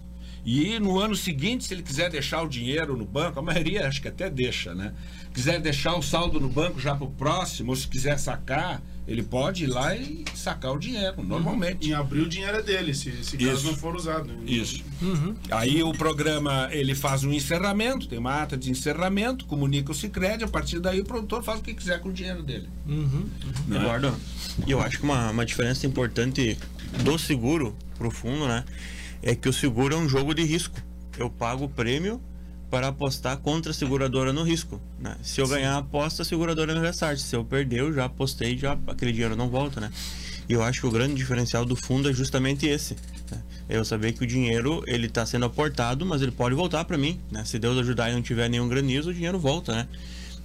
[0.45, 4.01] E no ano seguinte, se ele quiser deixar o dinheiro no banco, a maioria acho
[4.01, 4.95] que até deixa, né?
[5.35, 9.23] Quiser deixar o saldo no banco já para o próximo, ou se quiser sacar, ele
[9.23, 11.89] pode ir lá e sacar o dinheiro, normalmente.
[11.89, 13.67] Em abril o dinheiro é dele, se, se caso Isso.
[13.67, 14.31] não for usado.
[14.47, 14.85] Isso.
[15.51, 20.45] Aí o programa ele faz um encerramento, tem uma ata de encerramento, comunica o Cicred,
[20.45, 22.69] a partir daí o produtor faz o que quiser com o dinheiro dele.
[22.87, 23.81] Não é?
[23.81, 24.15] Eduardo,
[24.67, 26.59] e eu acho que uma, uma diferença importante
[27.03, 28.63] do seguro pro fundo, né?
[29.23, 30.79] É que o seguro é um jogo de risco.
[31.17, 32.21] Eu pago o prêmio
[32.71, 34.81] para apostar contra a seguradora no risco.
[34.99, 35.17] Né?
[35.23, 37.23] Se eu ganhar a aposta, a seguradora me ressarte.
[37.23, 39.91] Se eu perder, eu já apostei, já aquele dinheiro não volta, né?
[40.49, 42.97] E eu acho que o grande diferencial do fundo é justamente esse.
[43.31, 43.43] Né?
[43.69, 47.21] Eu saber que o dinheiro ele está sendo aportado, mas ele pode voltar para mim.
[47.31, 47.45] Né?
[47.45, 49.89] Se Deus ajudar e não tiver nenhum granizo, o dinheiro volta, né?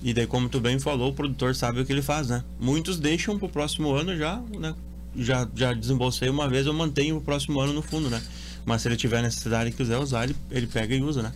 [0.01, 2.43] E daí, como tu bem falou, o produtor sabe o que ele faz, né?
[2.59, 4.75] Muitos deixam pro próximo ano já, né?
[5.15, 8.21] Já, já desembolsei uma vez, eu mantenho o próximo ano no fundo, né?
[8.65, 11.31] Mas se ele tiver necessidade e quiser usar, ele, ele pega e usa, né?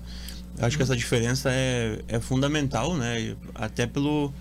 [0.59, 3.35] Acho que essa diferença é, é fundamental, né?
[3.53, 4.33] Até pelo,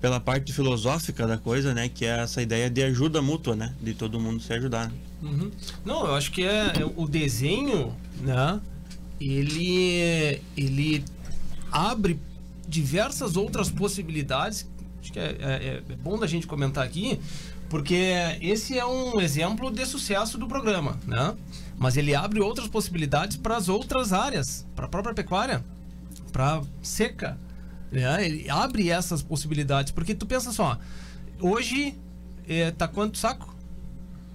[0.00, 1.88] pela parte filosófica da coisa, né?
[1.88, 3.74] Que é essa ideia de ajuda mútua, né?
[3.80, 4.92] De todo mundo se ajudar.
[5.22, 5.50] Uhum.
[5.84, 8.60] Não, eu acho que é, é o desenho, né?
[9.20, 11.04] Ele, ele
[11.70, 12.18] abre
[12.68, 14.66] diversas outras possibilidades.
[15.00, 17.18] Acho que é, é- é bom da gente comentar aqui,
[17.68, 21.34] porque esse é um exemplo de sucesso do programa, né?
[21.82, 25.64] Mas ele abre outras possibilidades para as outras áreas, para a própria pecuária,
[26.30, 27.36] para seca,
[27.90, 28.24] né?
[28.24, 30.78] Ele abre essas possibilidades, porque tu pensa só,
[31.40, 31.98] hoje
[32.46, 33.52] é, tá quanto saco?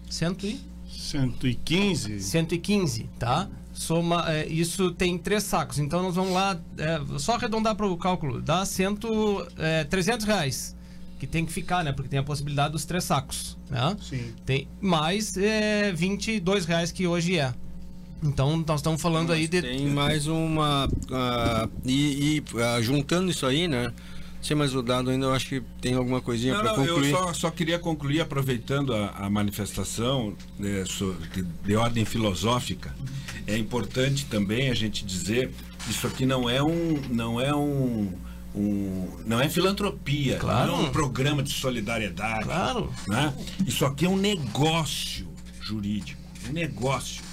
[0.09, 2.19] Cento e 115.
[2.19, 3.47] 115, tá?
[3.73, 5.79] Soma, é, isso tem três sacos.
[5.79, 10.75] Então nós vamos lá, é, só arredondar para o cálculo, dá cento, é, 300 reais.
[11.19, 11.91] Que tem que ficar, né?
[11.91, 13.95] Porque tem a possibilidade dos três sacos, né?
[14.01, 14.33] Sim.
[14.45, 17.53] Tem mais é, 22 reais que hoje é.
[18.23, 19.61] Então nós estamos falando aí de.
[19.61, 20.87] Tem mais uma.
[21.11, 23.91] ah, e e, ah, juntando isso aí, né?
[24.41, 27.11] Sei mais o dado ainda, eu acho que tem alguma coisinha para não, eu concluir.
[27.11, 32.95] só, só queria concluir aproveitando a, a manifestação né, so- de, de ordem filosófica.
[33.47, 35.51] É importante também a gente dizer
[35.89, 38.13] isso aqui não é um não é um,
[38.55, 40.71] um- não é filantropia, Claro.
[40.71, 42.43] não é um programa de solidariedade.
[42.45, 42.91] Claro.
[43.07, 43.33] né?
[43.65, 45.27] Isso aqui é um negócio
[45.61, 47.23] jurídico, um negócio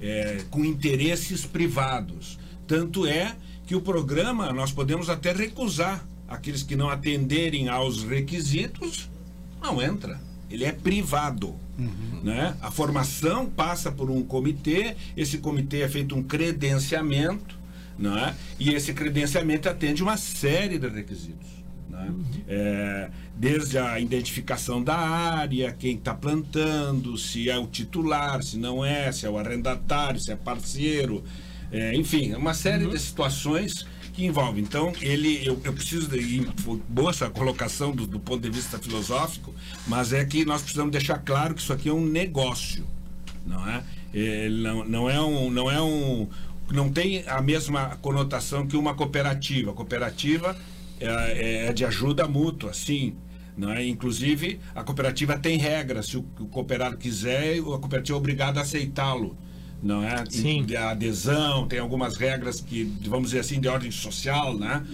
[0.00, 2.38] é, com interesses privados.
[2.66, 3.34] Tanto é
[3.66, 9.08] que o programa nós podemos até recusar aqueles que não atenderem aos requisitos,
[9.62, 10.20] não entra.
[10.50, 11.54] Ele é privado.
[12.22, 12.54] Né?
[12.62, 17.58] A formação passa por um comitê, esse comitê é feito um credenciamento,
[17.98, 18.34] né?
[18.58, 21.48] e esse credenciamento atende uma série de requisitos.
[21.88, 22.12] né?
[22.48, 28.84] É, desde a identificação da área, quem está plantando, se é o titular, se não
[28.84, 31.22] é, se é o arrendatário, se é parceiro,
[31.72, 34.60] é, enfim, é uma série de situações que envolve.
[34.60, 36.46] Então, ele, eu, eu preciso de,
[36.88, 39.52] boa essa colocação do, do ponto de vista filosófico,
[39.86, 42.86] mas é que nós precisamos deixar claro que isso aqui é um negócio,
[43.44, 43.82] não é?
[44.14, 46.28] É, não, não é um, não é um,
[46.70, 49.70] não tem a mesma conotação que uma cooperativa.
[49.70, 50.56] A cooperativa
[51.00, 53.14] é, é de ajuda mútua, sim.
[53.56, 53.86] Não é?
[53.86, 56.06] Inclusive, a cooperativa tem regras.
[56.06, 59.36] Se o, o cooperado quiser, a cooperativa é obrigada a aceitá-lo.
[59.82, 60.24] Não é?
[60.28, 60.66] Sim.
[60.76, 64.84] A adesão, tem algumas regras que, vamos dizer assim, de ordem social, né?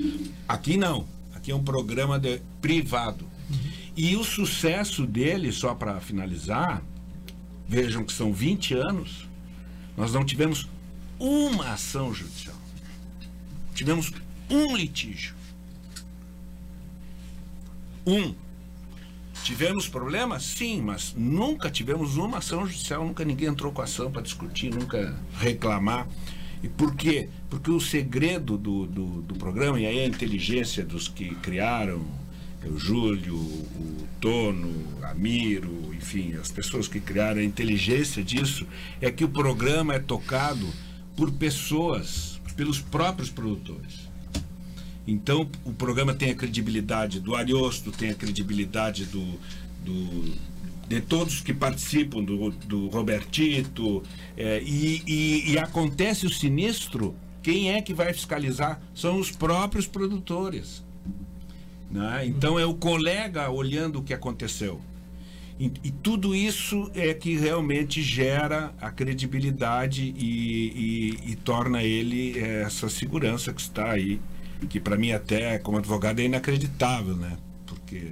[0.48, 1.06] Aqui não.
[1.34, 3.24] Aqui é um programa de, privado.
[3.96, 6.82] E o sucesso dele, só para finalizar,
[7.68, 9.28] vejam que são 20 anos,
[9.96, 10.68] nós não tivemos
[11.20, 12.56] uma ação judicial.
[13.74, 14.10] Tivemos
[14.48, 15.34] um litígio.
[18.06, 18.34] Um.
[19.44, 20.42] Tivemos problemas?
[20.42, 25.14] Sim, mas nunca tivemos uma ação judicial, nunca ninguém entrou com ação para discutir, nunca
[25.38, 26.08] reclamar.
[26.62, 27.28] E por quê?
[27.48, 32.04] Porque o segredo do, do, do programa, e aí a inteligência dos que criaram,
[32.62, 34.70] é o Júlio, o Tono,
[35.02, 38.66] a Miro, enfim, as pessoas que criaram a inteligência disso,
[39.00, 40.66] é que o programa é tocado
[41.16, 44.08] por pessoas, pelos próprios produtores.
[45.06, 49.24] Então, o programa tem a credibilidade do Ariosto, tem a credibilidade do,
[49.84, 50.34] do-
[50.88, 54.02] de todos que participam, do, do Robertito,
[54.36, 58.80] é, e, e- e acontece o sinistro, quem é que vai fiscalizar?
[58.94, 60.82] São os próprios produtores.
[61.90, 62.24] né?
[62.26, 64.80] Então, é o colega olhando o que aconteceu.
[65.60, 72.38] E, e tudo isso é que realmente gera a credibilidade e, e- e torna ele
[72.38, 74.18] eh, essa segurança que está aí,
[74.70, 77.36] que para mim até como advogado é inacreditável, né?
[77.66, 78.10] Porque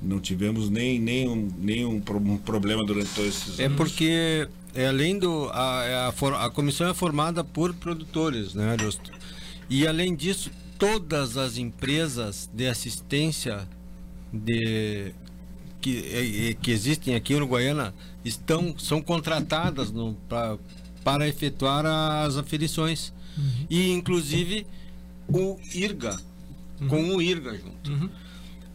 [0.00, 3.76] não tivemos nem, nem, um, nem um, pro- um problema durante todos esses É anos.
[3.76, 5.50] porque, é, além do.
[5.52, 9.10] A, é a, a comissão é formada por produtores, né, Augusto?
[9.68, 13.68] E além disso, todas as empresas de assistência
[14.32, 15.12] de,
[15.80, 20.58] que, é, é, que existem aqui em Uruguaiana estão, são contratadas no, pra,
[21.02, 23.12] para efetuar as aferições.
[23.70, 24.66] E inclusive
[25.28, 26.18] o IRGA,
[26.88, 27.90] com o IRGA junto.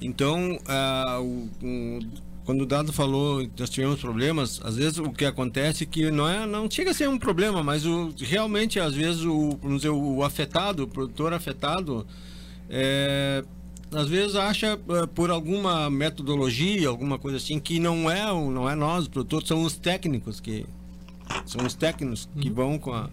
[0.01, 1.99] Então, ah, o- o-
[2.45, 6.11] quando o Dado falou que nós tivemos problemas, às vezes o que acontece é que
[6.11, 9.77] não, é, não chega a ser um problema, mas o, realmente, às vezes, o, vamos
[9.77, 12.05] dizer, o afetado, o produtor afetado,
[12.69, 13.43] é,
[13.95, 18.75] às vezes acha ah, por alguma metodologia, alguma coisa assim, que não é, não é
[18.75, 20.65] nós, o produtor, são os técnicos que
[21.45, 23.09] são os técnicos que vão com a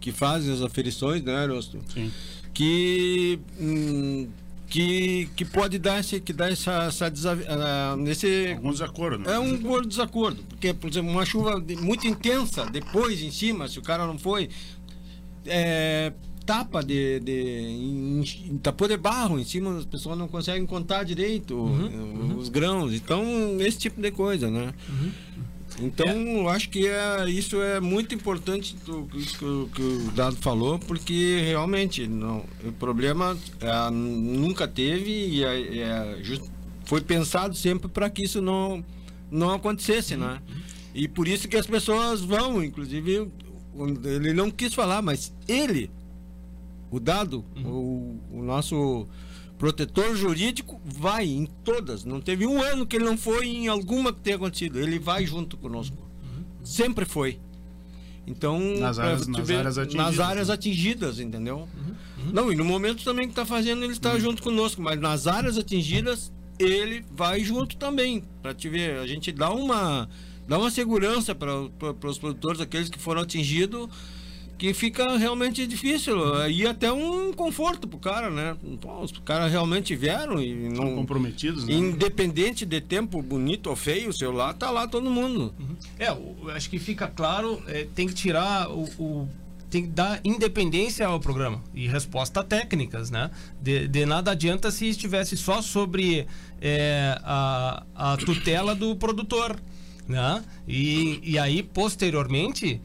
[0.00, 1.78] que fazem as aferições, né, Arosto?
[1.92, 2.12] Sim.
[2.52, 4.28] Que hum,
[4.66, 7.12] que, que pode dar esse que dá essa, essa
[7.48, 9.34] ah, nesse Algum desacordo, né?
[9.34, 13.82] é um desacordo, porque, por exemplo, uma chuva muito intensa, depois em cima, se o
[13.82, 14.48] cara não foi,
[15.46, 16.12] é,
[16.46, 22.36] tapa de, de tapou de barro em cima, as pessoas não conseguem contar direito Uhum,
[22.38, 22.92] os grãos.
[22.92, 23.24] Então,
[23.60, 24.72] esse tipo de coisa, né?
[25.80, 30.10] Então, eu acho que é, isso é muito importante do, isso que, o- que o
[30.12, 36.48] Dado falou, porque realmente não, o problema é, nunca teve e é, é just-
[36.84, 38.84] foi pensado sempre para que isso não,
[39.30, 40.40] não acontecesse, né?
[40.94, 43.26] E por isso que as pessoas vão, inclusive,
[44.04, 45.90] ele não quis falar, mas ele,
[46.94, 49.06] o Dado, o, o nosso
[49.58, 52.04] protetor jurídico, vai em todas.
[52.04, 54.78] Não teve um ano que ele não foi em alguma que tenha acontecido.
[54.78, 55.96] Ele vai junto conosco.
[56.62, 57.38] Sempre foi.
[58.26, 60.54] Então, Nas áreas- nas ver- áreas atingidas, nas áreas né?
[60.54, 61.68] atingidas, entendeu?
[62.32, 65.58] Não, e no momento também que está fazendo, ele está junto conosco, mas nas áreas
[65.58, 68.24] atingidas, ele vai junto também.
[68.40, 70.08] Para te ver, a gente dá uma,
[70.48, 71.54] dá uma segurança para
[72.08, 73.88] os produtores, aqueles que foram atingidos,
[74.56, 76.16] que fica realmente difícil.
[76.48, 78.56] E até um conforto pro cara, né?
[78.80, 80.94] Pô, os caras realmente vieram e não.
[80.94, 81.74] comprometidos, né?
[81.74, 85.52] Independente de tempo bonito ou feio, o celular tá lá todo mundo.
[85.98, 89.28] É, o- acho que fica claro, é, tem que tirar o, o-
[89.70, 93.30] tem que dar independência ao programa e resposta técnicas, né?
[93.60, 96.28] De, de nada adianta se estivesse só sobre
[96.60, 99.58] é, a, a tutela do produtor,
[100.06, 100.44] né?
[100.68, 102.80] E, e aí, posteriormente,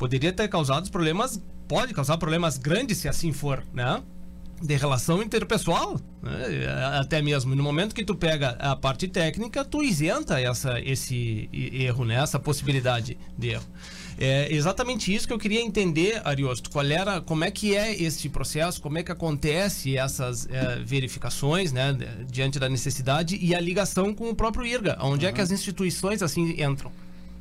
[0.00, 4.02] poderia ter causado problemas, pode causar problemas grandes se assim for, né?
[4.62, 6.66] de relação interpessoal, né?
[6.98, 12.04] até mesmo no momento que tu pega a parte técnica, tu isenta essa, esse erro,
[12.06, 12.14] né?
[12.14, 13.64] essa possibilidade de erro.
[14.18, 16.70] É exatamente isso que eu queria entender, Ariosto.
[16.70, 21.72] Qual era, como é que é esse processo, como é que acontece essas eh, verificações,
[21.72, 21.96] né,
[22.28, 26.22] diante da necessidade e a ligação com o próprio IRGA, onde é que as instituições
[26.22, 26.92] assim entram?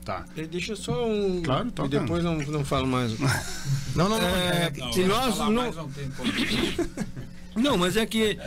[0.09, 0.25] Tá.
[0.49, 1.41] Deixa só um.
[1.43, 1.87] Claro, E toca.
[1.99, 3.13] depois não, não falo mais.
[3.95, 4.27] Não, não, não.
[4.27, 5.73] É, é- se nós não,
[7.57, 8.37] não, mas é que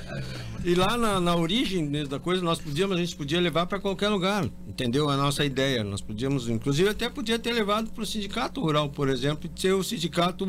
[0.65, 3.81] e lá na, na origem mesmo da coisa nós podíamos a gente podia levar para
[3.81, 5.09] qualquer lugar, entendeu?
[5.11, 9.09] A nossa ideia, nós podíamos, inclusive até podia ter levado para o sindicato rural, por
[9.09, 10.47] exemplo, e ser o sindicato,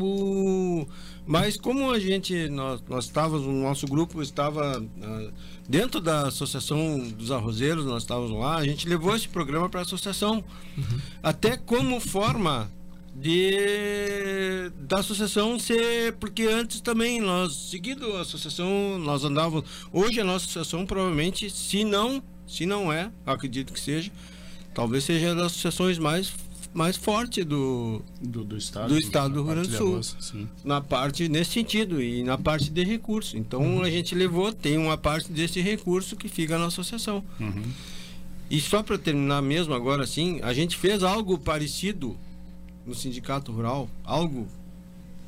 [1.26, 5.30] mas como a gente nós, nós estávamos, o nosso grupo estava ah,
[5.68, 9.82] dentro da associação dos arrozeiros, nós estávamos lá, a gente levou esse programa para a
[9.82, 10.44] associação,
[11.22, 12.70] até como forma
[13.16, 20.24] de da associação ser porque antes também nós seguido a associação nós andávamos hoje a
[20.24, 24.10] nossa associação provavelmente se não se não é acredito que seja
[24.74, 26.32] talvez seja das associações mais
[26.74, 31.28] mais forte do do, do estado do estado do Rio Grande do Sul na parte
[31.28, 35.60] nesse sentido e na parte de recurso então a gente levou tem uma parte desse
[35.60, 37.62] recurso que fica na associação Uhum.
[38.50, 42.16] e só para terminar mesmo agora assim, a gente fez algo parecido
[42.84, 44.46] no sindicato rural, algo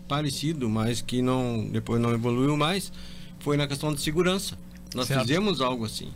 [0.07, 2.93] parecido, mas que não depois não evoluiu mais,
[3.41, 4.59] foi na questão de segurança.
[4.95, 5.23] Nós Certo.
[5.23, 6.11] fizemos algo assim.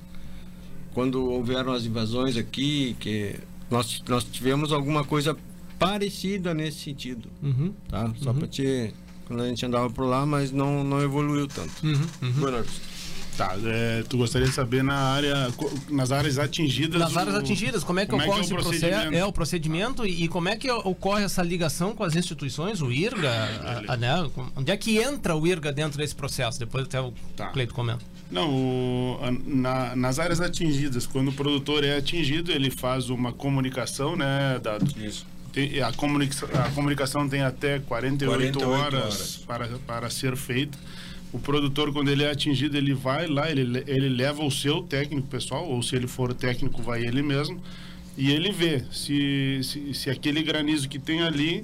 [0.93, 3.37] Quando houveram as invasões aqui, que
[3.71, 5.37] nós nós tivemos alguma coisa
[5.79, 7.73] parecida nesse sentido, Uhum.
[7.89, 8.13] tá?
[8.23, 8.93] Só para te
[9.27, 11.73] quando a gente andava por lá, mas não não evoluiu tanto.
[11.87, 12.69] Uhum, Bernardo.
[13.37, 15.49] Tá, é, tu gostaria de saber na área,
[15.89, 17.01] nas áreas atingidas.
[17.01, 18.81] Nas áreas o- atingidas, como é que como ocorre é esse o processo?
[18.81, 19.17] procedimento?
[19.17, 22.93] É o procedimento e, e como é que ocorre essa ligação com as instituições, o
[22.93, 24.11] IRGA, a- a- né?
[24.55, 26.59] Onde é que entra o IRGA dentro desse processo?
[26.59, 27.47] Depois até o Tá.
[27.47, 28.05] Cleito comenta.
[28.31, 34.15] Não, o- na- nas áreas atingidas, quando o produtor é atingido, ele faz uma comunicação,
[34.17, 34.87] né, Dado?
[35.05, 35.27] Isso.
[35.53, 39.37] Tem- a, comunica- a comunicação tem até 48, 48 horas, horas.
[39.47, 40.79] Para, para ser feita.
[41.33, 44.83] O produtor, quando ele é atingido, ele vai lá, ele, le- ele leva o seu
[44.83, 47.61] técnico pessoal, ou se ele for técnico, vai ele mesmo,
[48.17, 51.63] e ele vê se, se, se aquele granizo que tem ali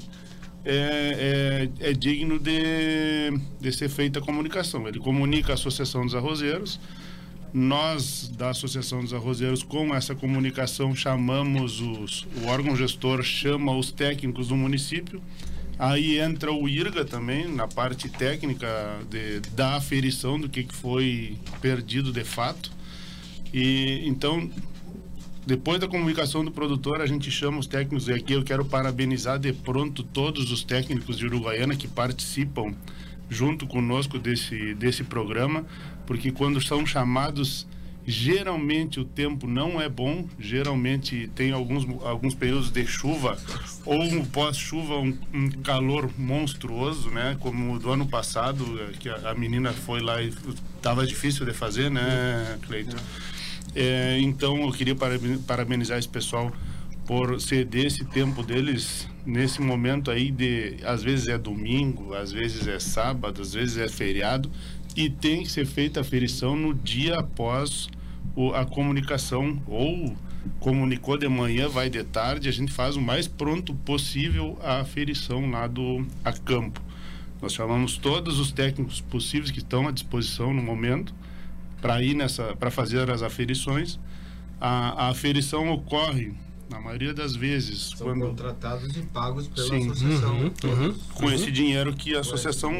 [0.66, 4.88] é, é, é digno de, de ser feita a comunicação.
[4.88, 6.80] Ele comunica à Associação dos Arrozeiros.
[7.54, 13.92] Nós, da Associação dos Arrozeiros, com essa comunicação, chamamos os, o órgão gestor, chama os
[13.92, 15.22] técnicos do município.
[15.78, 18.66] Aí entra o IRGA também, na parte técnica
[19.08, 22.72] de, da aferição do que foi perdido de fato.
[23.54, 24.50] E então,
[25.46, 29.38] depois da comunicação do produtor, a gente chama os técnicos, e aqui eu quero parabenizar
[29.38, 32.74] de pronto todos os técnicos de Uruguaiana que participam
[33.30, 35.64] junto conosco desse, desse programa,
[36.04, 37.64] porque quando são chamados,
[38.04, 43.38] geralmente o tempo não é bom, geralmente tem alguns, alguns períodos de chuva
[43.84, 47.36] ou um pós-chuva, um, um calor monstruoso, né?
[47.38, 48.64] Como o do ano passado,
[48.98, 50.32] que a, a menina foi lá e
[50.76, 52.96] estava difícil de fazer, né, Cleiton?
[52.96, 53.35] É,
[54.20, 56.50] então eu queria paraben- parabenizar esse pessoal
[57.06, 62.66] por ceder esse tempo deles nesse momento aí de às vezes é domingo, às vezes
[62.66, 64.50] é sábado, às vezes é feriado
[64.96, 67.88] e tem que ser feita a ferição no dia após
[68.34, 70.16] o, a comunicação ou
[70.60, 75.50] comunicou de manhã, vai de tarde, a gente faz o mais pronto possível a aferição
[75.50, 76.80] lá do a campo.
[77.42, 81.14] Nós chamamos todos os técnicos possíveis que estão à disposição no momento
[81.80, 83.98] para ir nessa para fazer as aferições.
[84.60, 86.32] A, a aferição ocorre
[86.70, 89.90] na maioria das vezes São quando contratados e pagos pela Sim.
[89.90, 90.36] associação.
[90.40, 91.02] Uhum, Todos.
[91.12, 92.72] com esse dinheiro que a associação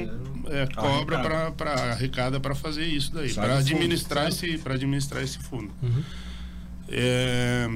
[0.47, 1.53] é, cobra Arrecada.
[1.53, 4.51] para arrecada para fazer isso daí, para fundo, administrar sai.
[4.51, 5.71] esse para administrar esse fundo.
[5.83, 6.03] Uhum.
[6.89, 7.69] É,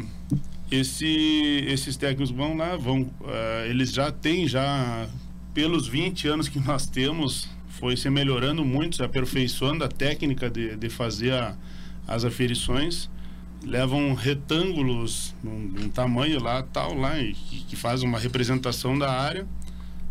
[0.71, 5.09] esse, esses técnicos vão lá, vão, eh, eles já têm já
[5.53, 7.49] pelos 20 anos que nós temos,
[7.81, 11.57] foi se melhorando muito, se aperfeiçoando a técnica de, de fazer a-
[12.07, 13.09] as aferições.
[13.65, 19.11] Levam retângulos num, num tamanho lá, tal, lá, e que, que faz uma representação da
[19.11, 19.47] área.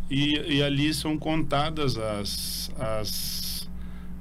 [0.10, 3.70] E, e ali são contadas as, as,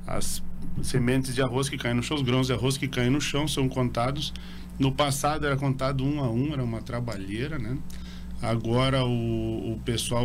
[0.07, 0.43] as
[0.83, 3.49] sementes de arroz que caem no chão, os grãos de arroz que caem no chão
[3.49, 4.33] são contados.
[4.79, 7.77] No passado era contado um a um, era uma trabalheira, né?
[8.41, 10.25] Agora o, o pessoal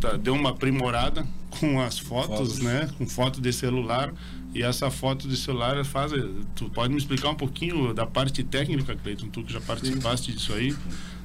[0.00, 1.26] tá- deu uma aprimorada
[1.60, 2.58] com as fotos, Fotos.
[2.60, 2.88] né?
[2.98, 4.12] Com foto de celular.
[4.54, 6.12] E essa foto de celular faz.
[6.54, 10.52] Tu pode me explicar um pouquinho da parte técnica, Cleiton, tu que já participaste disso
[10.54, 10.74] aí.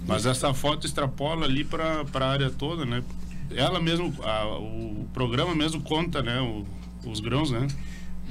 [0.05, 3.01] Mas essa foto extrapola ali para a área toda, né?
[3.55, 6.39] Ela mesmo, a- o programa mesmo conta, né?
[6.41, 6.65] o-
[7.09, 7.67] os grãos, né?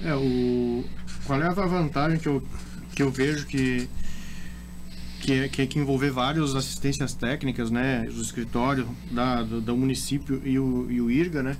[0.02, 0.84] É, o...
[1.26, 2.42] Qual é a vantagem que eu,
[2.94, 3.88] que eu vejo que
[5.20, 9.76] que é, que é que envolver várias assistências técnicas, né, do escritório da, do, do
[9.76, 11.56] município e o, e o IRGA, né,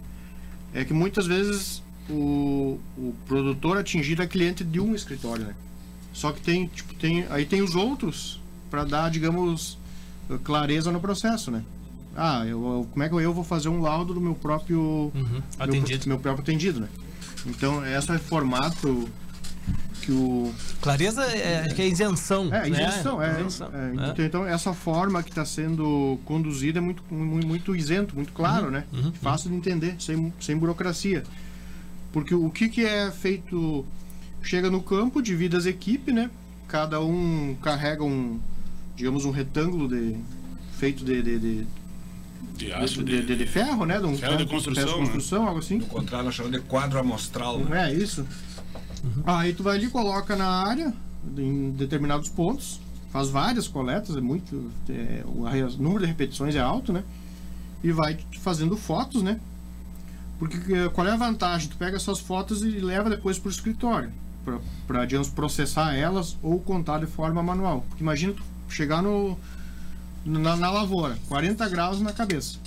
[0.75, 5.55] é que muitas vezes o, o produtor atingido é cliente de um escritório, né,
[6.13, 9.79] só que tem, tipo, tem, aí tem os outros para dar, digamos,
[10.45, 11.63] clareza no processo, né.
[12.15, 16.09] Ah, eu, como é que eu vou fazer um laudo do meu próprio meu, Atendido.
[16.09, 16.89] meu próprio atendido, né?
[17.47, 19.09] Então, esse é formato
[20.03, 22.47] que o Clareza é, acho que é isenção.
[22.55, 22.71] é, né?
[22.71, 24.11] isenção, é, Isenção, é, né?
[24.13, 28.71] então, então, essa forma que está sendo conduzida é muito, muito, muito isento, muito claro,
[28.71, 28.85] né?
[29.23, 31.23] Fácil de entender, sem, sem burocracia.
[32.13, 33.85] Porque o que, que é feito?
[34.43, 36.29] Chega no campo, divide as equipes, né?
[36.69, 38.41] Cada um carrega um,
[38.97, 40.17] digamos, um retângulo de,
[40.79, 41.67] feito de, de, de,
[42.57, 43.99] De aço, de, de- de ferro, né?
[44.01, 45.79] De um Ferro de construção, de construção algo assim.
[45.79, 47.59] No contrário, nós chamamos de quadro amostral.
[47.61, 47.91] né?
[47.91, 48.27] É isso.
[49.27, 50.93] Aí tu vai ali, coloca na área,
[51.37, 52.81] em determinados pontos,
[53.13, 54.71] faz várias coletas, é muito.
[54.89, 57.03] é, o o número de repetições é alto, né?
[57.83, 59.41] E vai fazendo fotos, né?
[60.39, 61.69] Porque eh, qual é a vantagem?
[61.69, 64.11] Tu pega essas fotos e leva depois pro escritório,
[64.45, 67.85] pra- pra, digamos, processar elas ou contar de forma manual.
[67.89, 69.37] Porque imagina tu chegar no.
[70.25, 72.59] Na, na lavoura, 40 graus na cabeça.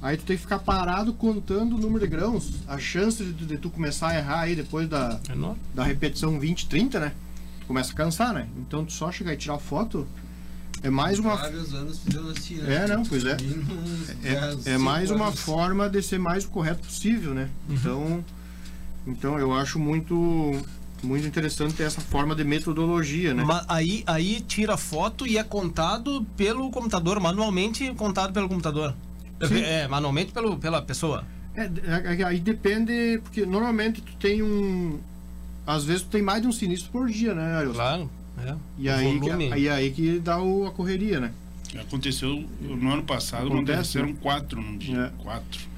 [0.00, 2.50] Aí tu tem que ficar parado contando o número de grãos.
[2.66, 5.34] A chance de, de tu começar a errar aí depois da, É
[5.74, 7.12] da repetição 20, 30, né?
[7.60, 8.48] Tu começa a cansar, né?
[8.56, 10.06] Então tu só chegar e tirar foto
[10.82, 11.36] é mais uma.
[11.36, 12.74] Vários anos fizendo assim, né?
[12.74, 13.36] É, não, pois é.
[14.24, 17.48] É, 10, é mais uma forma de ser mais correto possível, né?
[17.70, 18.24] Então,
[19.06, 20.60] então eu acho muito
[21.02, 23.44] muito interessante ter essa forma de metodologia, né?
[23.44, 28.94] Ma- aí, aí tira foto e é contado pelo computador, manualmente contado pelo computador.
[29.46, 29.60] Sim.
[29.60, 31.24] É, manualmente pelo, pela pessoa.
[31.54, 34.98] É, é, é, aí depende, porque normalmente tu tem um.
[35.66, 37.74] Às vezes tu tem mais de um sinistro por dia, né, Ariel?
[37.74, 38.10] Claro.
[38.44, 38.54] É.
[38.78, 41.32] E aí, que, aí, aí que dá o, a correria, né?
[41.78, 44.16] Aconteceu no ano passado, Acontece, aconteceram né?
[44.20, 45.12] quatro num dia.
[45.18, 45.22] É.
[45.22, 45.71] Quatro.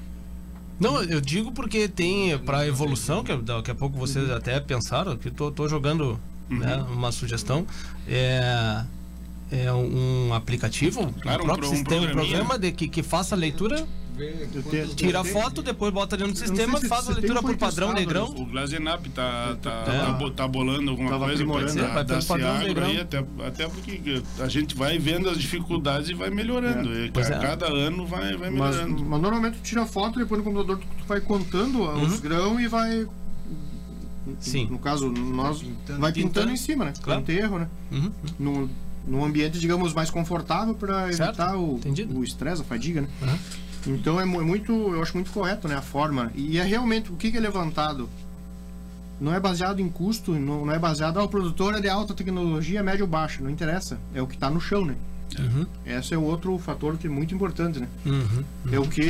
[0.79, 4.35] Não, eu digo porque tem para evolução, que daqui a pouco vocês Uhum.
[4.35, 6.19] até pensaram, que tô, tô jogando
[6.49, 7.65] né, uma sugestão.
[8.07, 8.83] É,
[9.51, 13.37] é um aplicativo, Claro, um próprio um sistema, um programa de, que, que faça a
[13.37, 17.09] leitura, Tenho- tira a tem- foto, depois bota dentro do Eu não sistema, se faz
[17.09, 18.29] a leitura por padrão negrão.
[18.35, 19.99] O Glazenap tá, tá, É.
[20.05, 23.25] tá, bo- tá bolando alguma Tava coisa pode ser, Vai da, pelo da aí, até,
[23.45, 26.93] até porque a gente vai vendo as dificuldades e vai melhorando.
[26.93, 27.39] E Pois ca- é.
[27.39, 29.05] Cada ano vai, vai Mas, melhorando.
[29.05, 32.67] mas normalmente tu tira foto, depois no computador tu, tu vai contando os grãos e
[32.67, 33.07] vai.
[34.39, 34.67] Sim.
[34.71, 35.99] No caso, nós pintando.
[35.99, 36.51] vai pintando, Pintando.
[36.51, 36.93] em cima, né?
[37.01, 37.19] Claro.
[37.19, 37.67] Não tem erro, né?
[37.91, 38.11] Uhum.
[38.39, 38.69] Num,
[39.07, 42.17] num ambiente, digamos, mais confortável para evitar o Entendido.
[42.17, 43.07] o estresse, a fadiga, né?
[43.21, 43.37] Uhum.
[43.87, 45.75] Então é é muito, eu acho muito correto, né?
[45.75, 46.31] A forma.
[46.35, 48.09] E é realmente, o que, que é levantado?
[49.19, 52.13] Não é baseado em custo, não, não é baseado, ah, o produtor é de alta
[52.13, 53.97] tecnologia, médio ou baixo, não interessa.
[54.13, 54.95] É o que está no chão, né?
[55.85, 57.87] Esse é o outro fator que é muito importante, né?
[58.05, 58.43] Uhum.
[58.71, 59.01] É o que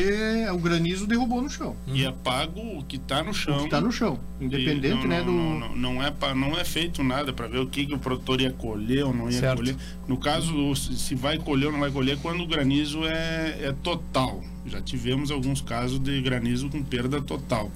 [0.54, 1.76] o granizo derrubou no chão.
[1.88, 3.58] E é pago o que está no chão.
[3.60, 6.58] O que tá no chão, independente, não, né, não, do- Não, não, não é não
[6.60, 9.40] é feito nada para ver o que, que o produtor ia colher ou não ia
[9.40, 9.58] Certo.
[9.58, 9.76] colher.
[10.08, 14.44] No caso, se vai colher ou não vai colher, quando o granizo é, é total.
[14.66, 17.72] Já tivemos alguns casos de granizo com perda total.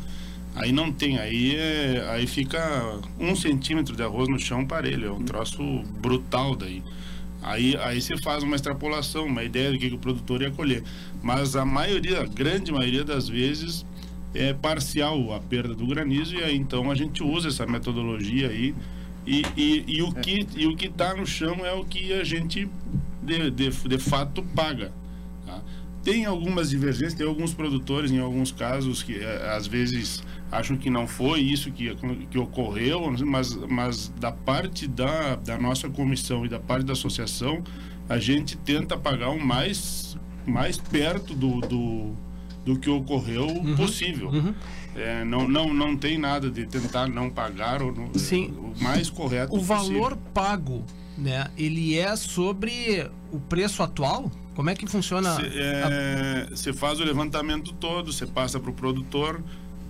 [0.55, 5.11] Aí não tem, aí, é, aí fica um centímetro de arroz no chão parelho, é
[5.11, 5.61] um troço
[6.01, 6.81] brutal daí.
[7.41, 10.83] Aí, aí você faz uma extrapolação, uma ideia do que, que o produtor ia colher.
[11.21, 13.85] Mas a maioria, a grande maioria das vezes,
[14.33, 18.75] é parcial a perda do granizo e aí então a gente usa essa metodologia aí
[19.25, 22.23] e, e, e o que e o que está no chão é o que a
[22.23, 22.69] gente
[23.23, 24.91] de, de, de fato paga
[25.45, 25.61] tá?
[26.03, 30.89] tem algumas divergências tem alguns produtores em alguns casos que eh, às vezes acham que
[30.89, 31.95] não foi isso que,
[32.29, 37.63] que ocorreu mas mas da parte da, da nossa comissão e da parte da associação
[38.07, 42.13] a gente tenta pagar o mais mais perto do, do,
[42.65, 44.31] do que ocorreu possível
[44.95, 48.47] é, não, não, não tem nada de tentar não pagar ou não, Sim.
[48.57, 49.75] o mais correto O possível.
[50.01, 50.83] valor pago,
[51.17, 51.47] né?
[51.57, 54.31] Ele é sobre o preço atual?
[54.55, 55.37] Como é que funciona?
[56.49, 59.41] Você faz o levantamento todo, você passa para o produtor.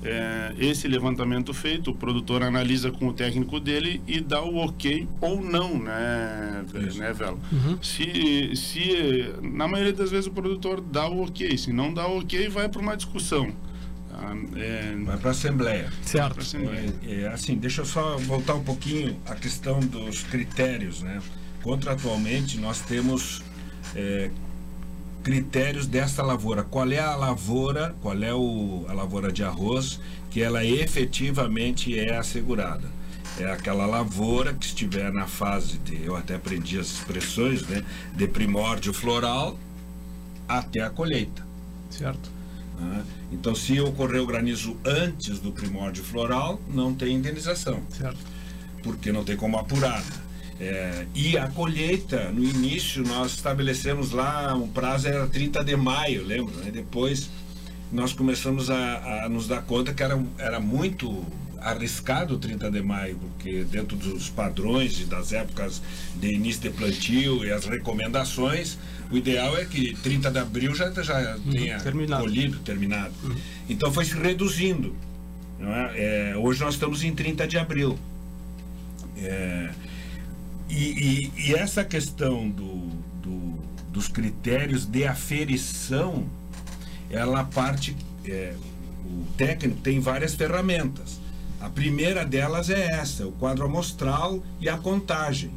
[0.04, 5.08] É, esse levantamento feito, o produtor analisa com o técnico dele e dá o ok
[5.20, 6.64] ou não, né,
[6.96, 7.40] né Velo?
[7.82, 12.20] Se, se, na maioria das vezes, o produtor dá o ok, se não dá o
[12.20, 13.52] ok, vai para uma discussão.
[14.10, 14.36] tá?
[14.56, 15.92] É, Vai para a Assembleia.
[16.02, 16.40] Certo.
[16.40, 16.94] Assembleia.
[17.06, 21.22] É, é, assim, deixa eu só voltar um pouquinho à questão dos critérios, né?
[21.62, 23.44] Contratualmente, nós temos
[23.94, 24.32] é,
[25.30, 26.64] critérios dessa lavoura.
[26.64, 30.00] Qual é a lavoura, qual é o, a lavoura de arroz
[30.32, 32.88] que ela efetivamente é assegurada?
[33.38, 37.86] É aquela lavoura que estiver na fase de, eu até aprendi as expressões, né?
[38.16, 39.56] De primórdio floral
[40.48, 41.46] até a colheita.
[41.92, 42.32] Certo.
[42.80, 43.06] né?
[43.32, 47.84] Então, se ocorreu granizo antes do primórdio floral, não tem indenização.
[47.96, 48.18] Certo.
[48.82, 50.04] Porque não tem como apurar.
[50.60, 56.26] É, e a colheita, no início, nós estabelecemos lá, o prazo era 30 de maio,
[56.26, 56.54] lembra?
[56.58, 56.70] né?
[56.70, 57.30] Depois,
[57.92, 61.26] nós começamos a, a nos dar conta que era, era muito
[61.62, 65.82] arriscado o 30 de maio, porque dentro dos padrões e das épocas
[66.16, 68.78] de início de plantio e as recomendações,
[69.12, 72.24] o ideal é que 30 de abril já, já tenha terminado.
[72.24, 73.14] colhido, terminado.
[73.68, 74.96] Então foi se reduzindo.
[75.62, 76.32] é?
[76.32, 77.98] É, hoje nós estamos em 30 de abril.
[79.18, 79.70] É,
[80.70, 82.88] e, e- e essa questão do,
[83.22, 83.60] do-
[83.92, 86.26] dos critérios de aferição,
[87.10, 87.96] ela parte.
[88.26, 88.54] é,
[89.06, 91.20] o técnico tem várias ferramentas.
[91.60, 95.50] A primeira delas é essa, o quadro amostral e a contagem.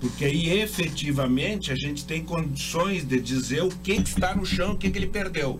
[0.00, 4.76] Porque aí efetivamente a gente tem condições de dizer o que, está no chão, o
[4.76, 5.58] que ele perdeu.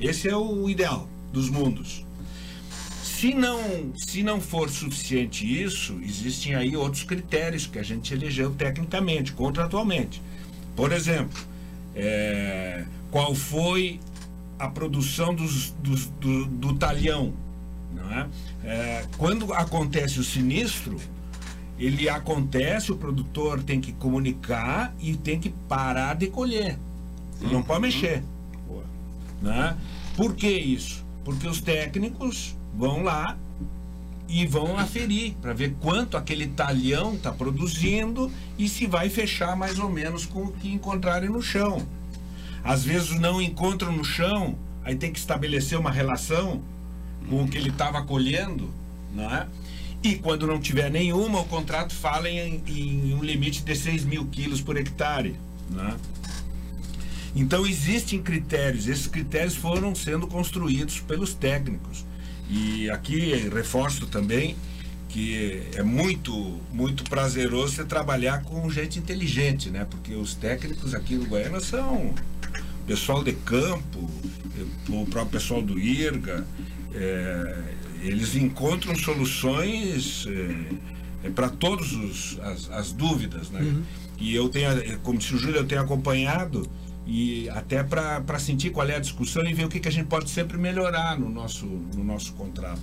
[0.00, 2.04] Esse é o ideal dos mundos.
[3.20, 8.50] Se não, se não for suficiente isso, existem aí outros critérios que a gente elegeu
[8.54, 10.22] tecnicamente, contratualmente.
[10.74, 11.38] Por exemplo,
[11.94, 14.00] é, qual foi
[14.58, 17.34] a produção dos, dos- do, do talhão?
[18.10, 18.26] É?
[18.66, 20.96] É, quando acontece o sinistro,
[21.78, 26.78] ele acontece, o produtor tem que comunicar e tem que parar de colher.
[27.42, 28.22] Ele não pode mexer.
[29.42, 29.76] Né?
[30.16, 31.04] Por que isso?
[31.22, 33.36] Porque os técnicos vão lá
[34.28, 39.78] e vão aferir para ver quanto aquele talhão está produzindo e se vai fechar mais
[39.78, 41.84] ou menos com o que encontrarem no chão.
[42.62, 46.62] Às vezes não encontram no chão, aí tem que estabelecer uma relação
[47.28, 48.72] com o que ele estava colhendo,
[49.12, 49.46] não é?
[50.02, 54.26] E quando não tiver nenhuma, o contrato fala em, em um limite de 6 mil
[54.26, 55.36] quilos por hectare,
[55.68, 55.96] né?
[57.34, 62.04] Então existem critérios, esses critérios foram sendo construídos pelos técnicos.
[62.50, 64.56] E aqui reforço também
[65.08, 69.86] que é muito muito prazeroso você trabalhar com gente inteligente, né?
[69.88, 72.14] Porque os técnicos aqui no Goiânia são
[72.86, 74.10] pessoal de campo,
[74.88, 76.44] o próprio pessoal do IRGA,
[76.92, 77.62] é,
[78.02, 80.26] eles encontram soluções
[81.24, 83.60] é, para todas as, as dúvidas, né?
[84.18, 84.68] E eu tenho,
[85.00, 86.68] como disse o Júlio, eu tenho acompanhado
[87.06, 90.06] e até para sentir qual é a discussão e ver o que, que a gente
[90.06, 92.80] pode sempre melhorar no nosso, no nosso contrato.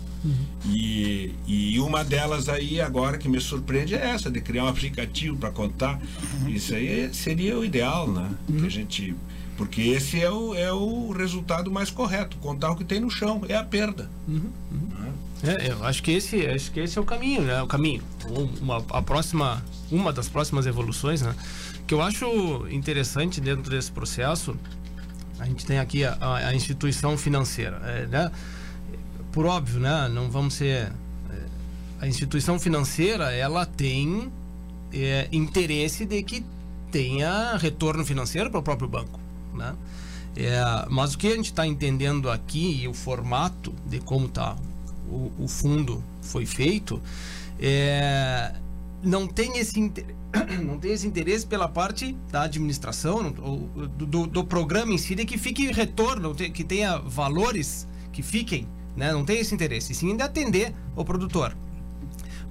[0.66, 5.38] E, e uma delas aí agora que me surpreende é essa, de criar um aplicativo
[5.38, 6.00] para contar.
[6.48, 8.30] Isso aí seria o ideal, né?
[8.48, 9.16] Que a gente,
[9.56, 13.42] porque esse é o, é o resultado mais correto, contar o que tem no chão,
[13.48, 14.10] é a perda.
[14.28, 15.14] né?
[15.44, 17.62] É, eu acho que esse, acho que esse é o caminho, né?
[17.62, 18.02] O caminho.
[18.28, 21.34] Um- Uma, a próxima, uma das próximas evoluções, né?
[21.88, 24.56] Que eu acho interessante dentro desse processo,
[25.40, 28.32] a gente tem aqui a, a- instituição financeira, é, né?
[29.32, 30.10] Por óbvio, né?
[30.10, 30.92] Não vamos ser é,
[32.02, 34.30] a instituição financeira, ela tem
[34.94, 36.44] é, interesse de que
[36.92, 39.20] tenha retorno financeiro para o próprio banco,
[39.54, 39.74] né?
[40.36, 40.60] É,
[40.90, 44.56] mas o que a gente está entendendo aqui e o formato de como tá
[45.10, 47.02] o, o fundo foi feito
[47.60, 48.52] é,
[49.08, 49.80] não tem esse
[50.64, 55.26] não tem esse interesse pela parte da administração ou do, do, programa em si de
[55.26, 59.14] que fique retorno que tenha valores que fiquem né?
[59.14, 61.56] não tem esse interesse sim de atender o produtor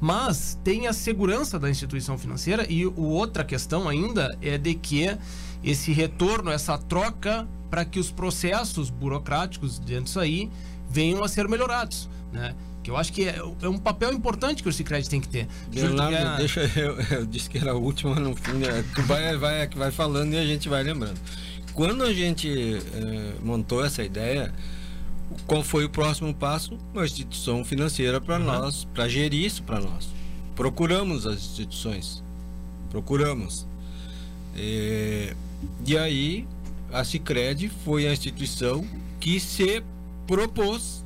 [0.00, 5.16] mas tem a segurança da instituição financeira e o outra questão ainda é de que
[5.64, 10.50] esse retorno, essa troca para que os processos burocráticos dentro disso aí
[10.88, 12.54] venham a ser melhorados, né?
[12.86, 15.48] Que eu acho que é, é um papel importante que o Sicredi tem que ter.
[16.08, 18.84] Quer- deixa eu, eu disse que era a última no fim, né?
[18.94, 21.18] Tu vai, vai, vai falando e a gente vai lembrando.
[21.74, 24.54] Quando a gente eh, montou essa ideia,
[25.48, 26.78] qual foi o próximo passo?
[26.94, 30.08] Uma instituição financeira para nós, para gerir isso para nós.
[30.54, 32.22] Procuramos as instituições,
[32.88, 33.66] procuramos.
[34.56, 35.34] Eh,
[35.84, 36.46] e aí
[36.92, 38.86] a Sicredi foi a instituição
[39.18, 39.82] que se
[40.24, 41.04] propôs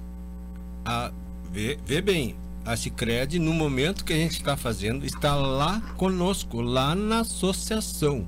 [0.84, 1.10] a
[1.52, 6.60] ver, ver bem, a Cicred, no momento que a gente está fazendo, está lá conosco,
[6.60, 8.26] lá na associação.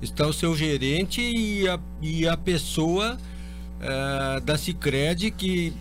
[0.00, 3.18] Está o seu gerente e a, e a pessoa
[3.80, 5.72] eh, da Cicred, que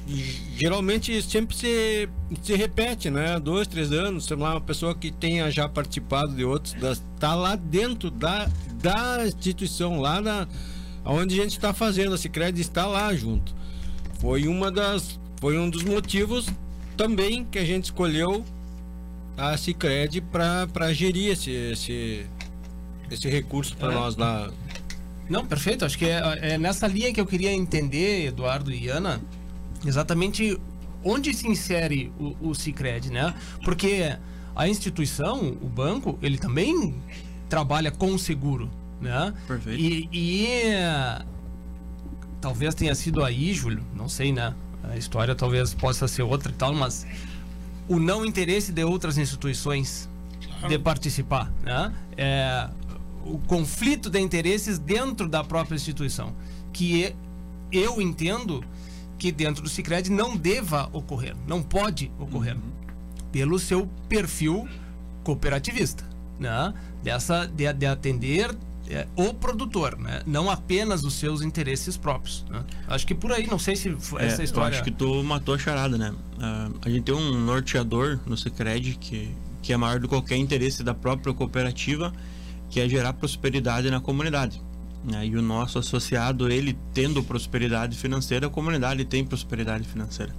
[0.58, 2.10] geralmente sempre se,
[2.42, 3.40] se repete, né?
[3.40, 7.56] Dois, três anos, sei lá, uma pessoa que tenha já participado de outros, está lá
[7.56, 8.50] dentro da,
[8.82, 10.48] da instituição, lá na,
[11.06, 13.56] onde a gente está fazendo, a Cicred está lá junto
[14.20, 16.48] foi uma das foi um dos motivos
[16.98, 18.43] também que a gente escolheu
[19.38, 22.26] a Cicred para gerir esse, esse
[23.10, 23.95] esse recurso para É.
[23.95, 24.50] nós lá
[25.30, 25.86] Não, perfeito.
[25.86, 29.22] Acho que é, é nessa linha que eu queria entender, Eduardo e Ana,
[29.86, 30.58] exatamente
[31.04, 33.34] onde se insere o, o Cicred, né?
[33.64, 34.18] Porque
[34.56, 36.95] a instituição, o banco, ele também
[37.50, 38.70] trabalha com o seguro,
[39.00, 39.34] né?
[39.48, 39.80] Perfeito.
[39.80, 41.22] E, e, eh,
[42.41, 44.54] talvez tenha sido aí, Júlio, não sei, né?
[44.90, 47.06] A história talvez possa ser outra e tal, mas
[47.88, 50.10] o não interesse de outras instituições
[50.68, 51.94] de participar, né?
[52.18, 52.70] É,
[53.26, 56.34] o conflito de interesses dentro da própria instituição,
[56.74, 57.16] que é-
[57.72, 58.64] eu entendo
[59.18, 62.56] que dentro do Sicredi não deva ocorrer, não pode ocorrer,
[63.32, 64.68] pelo seu perfil
[65.24, 66.04] cooperativista,
[66.40, 66.74] né?
[67.04, 68.56] Dessa de, de atender
[68.90, 70.22] é, o produtor, né?
[70.26, 72.46] Não apenas os seus interesses próprios.
[72.50, 72.64] né?
[72.88, 74.76] Acho que por aí, não sei se É, essa Eu história.
[74.76, 76.14] acho que tu matou a charada, né?
[76.40, 79.30] Ah, a gente tem um norteador no Sicredi que,
[79.62, 82.14] que é maior do que qualquer interesse da própria cooperativa,
[82.70, 84.62] que é gerar prosperidade na comunidade.
[85.04, 85.26] né?
[85.26, 90.34] E o nosso associado, ele tendo prosperidade financeira, a comunidade tem prosperidade financeira.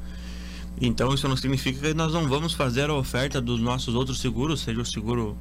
[0.81, 4.61] Então isso não significa que nós não vamos fazer a oferta dos nossos outros seguros,
[4.61, 5.37] seja o seguro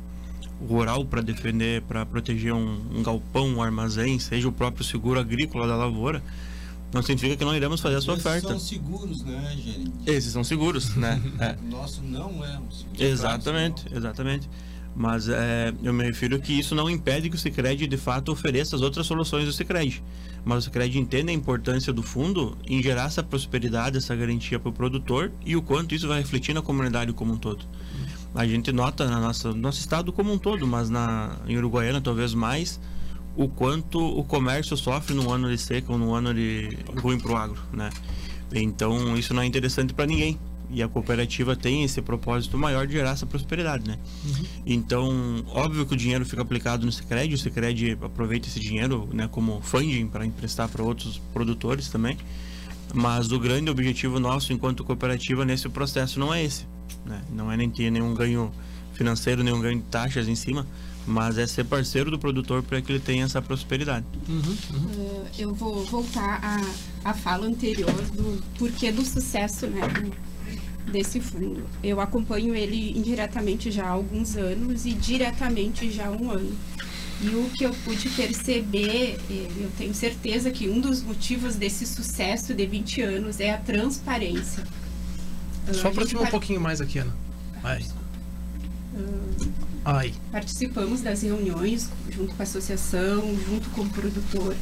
[0.65, 5.67] rural para defender, para proteger um, um galpão, um armazém, seja o próprio seguro agrícola
[5.67, 6.23] da lavoura.
[6.93, 8.47] Não significa que não iremos fazer a sua Esses oferta.
[8.47, 11.21] são seguros né gerente Esses são seguros, né?
[11.39, 11.55] É.
[11.69, 14.49] nosso não é um seguro Exatamente, exatamente.
[14.95, 18.75] Mas é, eu me refiro que isso não impede que o Sicredi de fato ofereça
[18.75, 20.01] as outras soluções do Sicredi.
[20.43, 24.69] Mas o Sicredi entende a importância do fundo em gerar essa prosperidade, essa garantia para
[24.69, 27.63] o produtor e o quanto isso vai refletir na comunidade como um todo.
[28.37, 31.99] A gente nota na nossa no nosso estado como um todo, mas na em Uruguaiana
[31.99, 32.79] talvez mais
[33.35, 36.69] o quanto o comércio sofre num ano de seca ou num ano de
[37.01, 37.89] ruim para o agro, né?
[38.53, 40.39] Então isso não é interessante para ninguém.
[40.69, 43.97] E a cooperativa tem esse propósito maior de gerar essa prosperidade, né?
[44.65, 49.29] Então, óbvio que o dinheiro fica aplicado no Sicredi, o Sicredi aproveita esse dinheiro, né,
[49.31, 52.17] como funding para emprestar para outros produtores também.
[52.93, 56.67] Mas o grande objetivo nosso enquanto cooperativa nesse processo não é esse,
[57.05, 57.21] né?
[57.31, 58.51] Não é nem ter nenhum ganho
[58.93, 60.65] financeiro, nenhum ganho de taxas em cima,
[61.05, 64.05] mas é ser parceiro do produtor para que ele tenha essa prosperidade.
[64.29, 71.19] Uh, eu vou voltar à, à fala anterior do porquê do sucesso né, do- desse
[71.21, 71.63] fundo.
[71.83, 76.51] Eu acompanho ele indiretamente já há alguns anos e diretamente já há um ano.
[77.21, 81.85] E o que eu pude perceber, eh, eu tenho certeza que um dos motivos desse
[81.87, 84.63] sucesso de 20 anos é a transparência.
[85.67, 87.13] Uh, Só a gente aproxima um pouquinho mais aqui, Ana.
[87.61, 87.81] Vai.
[87.81, 89.51] uh,
[89.83, 90.13] Ai.
[90.31, 94.55] participamos das reuniões junto com a associação, junto com o produtor.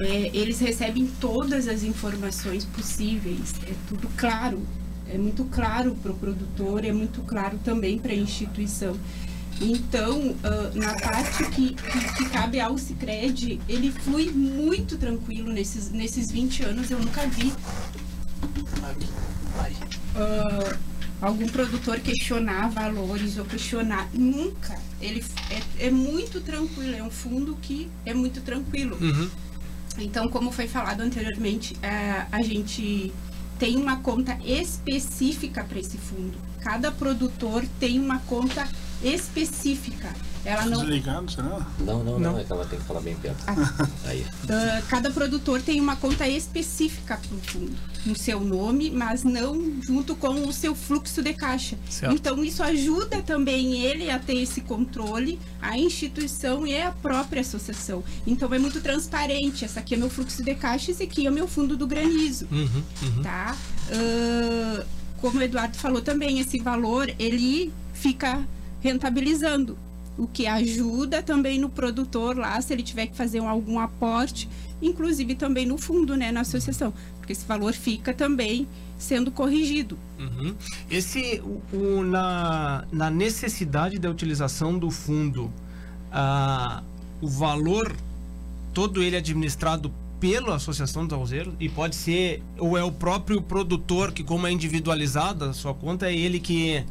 [0.00, 4.60] É, eles recebem todas as informações possíveis, é tudo claro.
[5.08, 8.96] É muito claro para o produtor, é muito claro também para a instituição.
[9.60, 15.90] Então, ah, na parte que, que, que cabe ao Cicred, ele flui muito tranquilo nesses,
[15.90, 17.52] nesses 20 anos, eu nunca vi
[20.16, 20.76] ah,
[21.20, 24.08] algum produtor questionar valores ou questionar.
[24.12, 24.78] Nunca.
[25.00, 28.96] Ele é, é muito tranquilo, é um fundo que é muito tranquilo.
[29.00, 29.30] Uhum.
[29.98, 33.12] Então, como foi falado anteriormente, eh, a gente
[33.58, 36.36] tem uma conta específica para esse fundo.
[36.60, 38.66] Cada produtor tem uma conta
[39.02, 40.12] específica.
[40.44, 41.66] Ela não, Desligado, será?
[41.78, 42.38] Não, não, não, Não.
[42.38, 43.42] é que ela tem que falar bem perto.
[43.46, 43.88] Ah.
[44.04, 44.26] Aí.
[44.48, 49.80] Ah, cada produtor tem uma conta específica para o fundo, no seu nome, mas não
[49.82, 51.78] junto com o seu fluxo de caixa.
[51.88, 52.14] Certo.
[52.14, 58.04] Então, isso ajuda também ele a ter esse controle, a instituição e a própria associação.
[58.26, 59.64] Então, é muito transparente.
[59.64, 62.46] Essa aqui é meu fluxo de caixa, esse aqui é o meu fundo do granizo.
[62.52, 63.22] Uhum, uhum.
[63.22, 63.56] Tá?
[63.90, 64.84] Ah,
[65.20, 68.46] como o Eduardo falou também, esse valor ele fica
[68.82, 69.78] rentabilizando.
[70.16, 74.48] O que ajuda também no produtor lá, se ele tiver que fazer um- algum aporte,
[74.80, 78.66] inclusive também no fundo, né, na associação, porque esse valor fica também
[78.98, 79.98] sendo corrigido.
[80.18, 80.54] Uhum.
[80.90, 85.50] Esse, o, o- na, na necessidade da utilização do fundo,
[86.12, 86.82] ah,
[87.20, 87.92] o valor
[88.72, 89.90] todo ele administrado
[90.20, 94.52] pela Associação dos Alzeiros e pode ser, ou é o próprio produtor que, como é
[94.52, 96.84] individualizada a sua conta, é ele que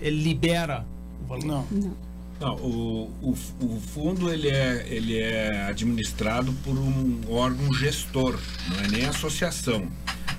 [0.00, 0.84] ele libera
[1.22, 1.44] o valor?
[1.44, 1.66] Não.
[1.70, 1.92] Não,
[2.40, 3.30] o, o,
[3.60, 9.88] o fundo ele é, ele é administrado por um órgão gestor, não é nem associação.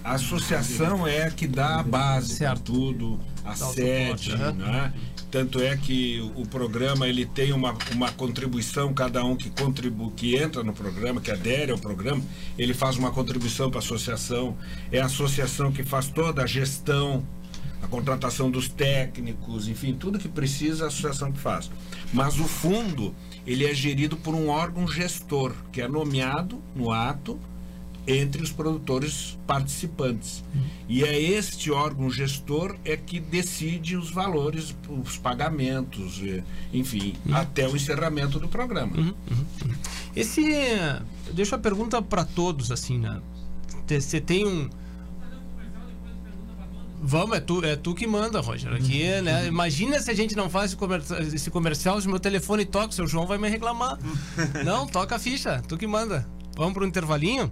[0.03, 4.93] A associação é a que dá a base para tudo, a Dá sede, né?
[5.31, 10.11] Tanto é que o, o programa ele tem uma, uma contribuição, cada um que contribui,
[10.15, 12.23] que entra no programa, que adere ao programa,
[12.57, 14.55] ele faz uma contribuição para a associação.
[14.91, 17.25] É a associação que faz toda a gestão,
[17.85, 21.69] a contratação dos técnicos, enfim, tudo que precisa a associação que faz.
[22.11, 23.13] Mas o fundo,
[23.45, 27.39] ele é gerido por um órgão gestor, que é nomeado no ato
[28.07, 30.43] entre os produtores participantes.
[30.89, 37.67] E é este órgão gestor é que decide os valores, os pagamentos, eh, enfim, até
[37.67, 39.15] o encerramento do programa.
[40.15, 40.43] Esse.
[41.33, 43.21] Deixa a pergunta para todos, assim, né?
[43.87, 44.69] Você tem um.
[47.07, 48.73] Vamos, é tu, é tu que manda, Roger.
[48.73, 49.45] Aqui, né?
[49.45, 53.05] Imagina se a gente não faz esse comercial, esse comercial, se meu telefone toca, seu
[53.05, 53.99] João vai me reclamar.
[54.65, 56.27] não, toca a ficha, tu que manda.
[56.57, 57.51] Vamos pro intervalinho?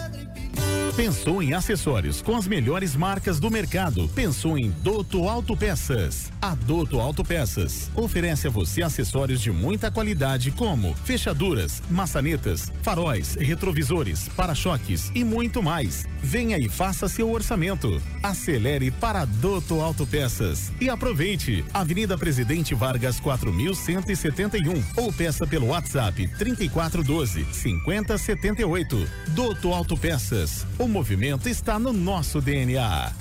[0.95, 4.09] Pensou em acessórios com as melhores marcas do mercado?
[4.09, 6.29] Pensou em Doto Autopeças?
[6.41, 14.27] A Doto Autopeças oferece a você acessórios de muita qualidade como fechaduras, maçanetas, faróis, retrovisores,
[14.35, 16.05] para-choques e muito mais.
[16.21, 18.01] Venha e faça seu orçamento.
[18.21, 21.63] Acelere para a Doto Autopeças e aproveite.
[21.73, 29.07] Avenida Presidente Vargas 4171 ou peça pelo WhatsApp 3412 5078.
[29.29, 30.65] Doto Autopeças.
[30.81, 33.11] O movimento está no nosso DNA.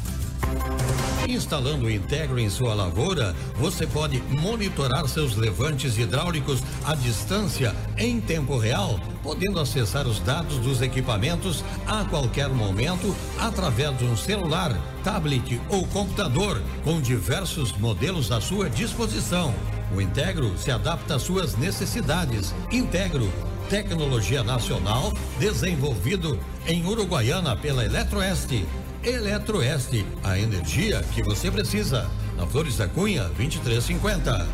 [1.28, 8.18] Instalando o Integro em sua lavoura, você pode monitorar seus levantes hidráulicos à distância em
[8.18, 14.74] tempo real, podendo acessar os dados dos equipamentos a qualquer momento através de um celular,
[15.04, 19.54] tablet ou computador, com diversos modelos à sua disposição.
[19.94, 22.54] O Integro se adapta às suas necessidades.
[22.72, 23.30] Integro,
[23.71, 28.66] tecnologia nacional, desenvolvido em Uruguaiana pela Eletroeste.
[29.01, 32.11] Eletroeste, a energia que você precisa.
[32.37, 34.49] Na Flores da Cunha, 2350.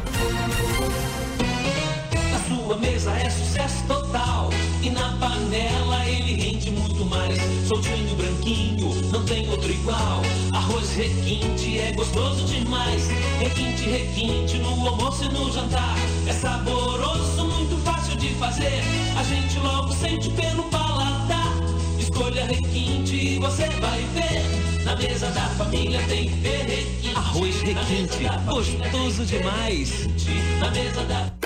[2.35, 4.51] A sua mesa é sucesso total.
[4.83, 7.39] E na panela ele rende muito mais.
[7.67, 10.21] Soltinho, branquinho, não tem outro igual.
[10.53, 13.09] Arroz requinte é gostoso demais.
[13.39, 15.97] Requinte, requinte no almoço e no jantar.
[16.27, 18.83] É saboroso, muito fácil de fazer.
[19.19, 21.53] A gente logo sente pelo paladar.
[21.99, 24.85] Escolha requinte e você vai ver.
[24.85, 27.17] Na mesa da família tem que requinte.
[27.17, 30.09] Arroz requinte, gostoso demais.
[30.61, 31.46] Na mesa da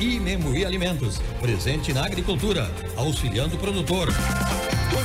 [0.00, 4.08] E Memuri Alimentos, presente na agricultura, auxiliando o produtor.
[4.08, 4.12] O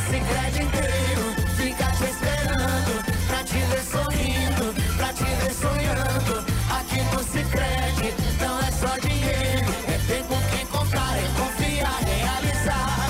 [0.05, 6.45] Cicred inteiro fica te esperando pra te ver sorrindo, pra te ver sonhando.
[6.69, 13.09] Aqui no Cicred não é só dinheiro, é ter com quem contar, é confiar, realizar.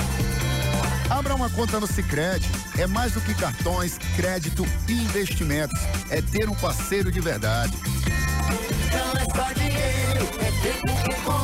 [1.10, 2.48] Abra uma conta no Sicredi.
[2.78, 5.78] É mais do que cartões, crédito e investimentos.
[6.08, 7.76] É ter um parceiro de verdade.
[8.90, 11.43] Não é só dinheiro, é ter com quem contar.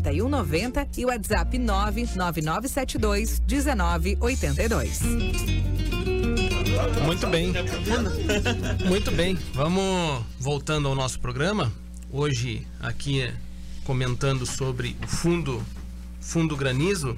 [0.01, 5.01] 4190 e WhatsApp 99972 1982.
[7.05, 7.53] Muito bem.
[8.87, 9.37] Muito bem.
[9.53, 11.71] Vamos voltando ao nosso programa.
[12.11, 13.31] Hoje aqui
[13.85, 15.63] comentando sobre o fundo
[16.19, 17.17] fundo granizo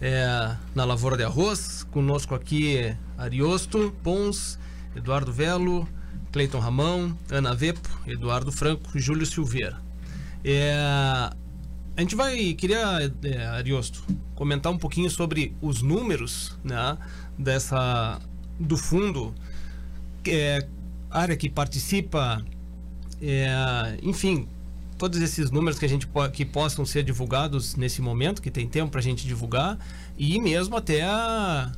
[0.00, 1.84] é, na lavoura de arroz.
[1.90, 4.58] Conosco aqui Ariosto Pons,
[4.94, 5.88] Eduardo Velo,
[6.32, 9.76] Cleiton Ramão, Ana Vepo, Eduardo Franco e Júlio Silveira.
[10.44, 11.30] É,
[12.00, 14.02] a gente vai, queria, é, Ariosto,
[14.34, 16.96] comentar um pouquinho sobre os números né,
[17.38, 18.18] dessa,
[18.58, 19.34] do fundo,
[20.26, 20.66] é,
[21.10, 22.42] área que participa,
[23.20, 24.48] é, enfim,
[24.96, 28.90] todos esses números que a gente que possam ser divulgados nesse momento, que tem tempo
[28.90, 29.78] para a gente divulgar,
[30.16, 31.70] e mesmo até a,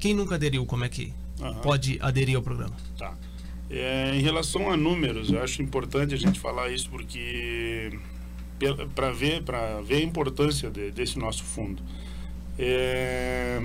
[0.00, 1.54] quem nunca aderiu, como é que Aham.
[1.60, 2.74] pode aderir ao programa.
[2.98, 3.14] Tá.
[3.70, 7.96] É, em relação a números, eu acho importante a gente falar isso porque
[8.94, 11.82] para ver para ver a importância de- desse nosso fundo.
[12.58, 13.62] É,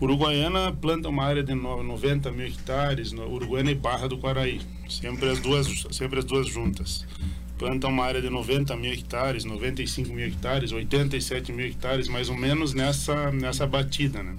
[0.00, 5.28] Uruguaiana planta uma área de no- 90 mil hectares, Uruguaiana e Barra do Quaraí, sempre
[5.30, 7.06] as duas sempre as duas juntas.
[7.58, 12.36] Planta uma área de 90 mil hectares, 95 mil hectares, 87 mil hectares, mais ou
[12.36, 14.34] menos nessa nessa batida, né?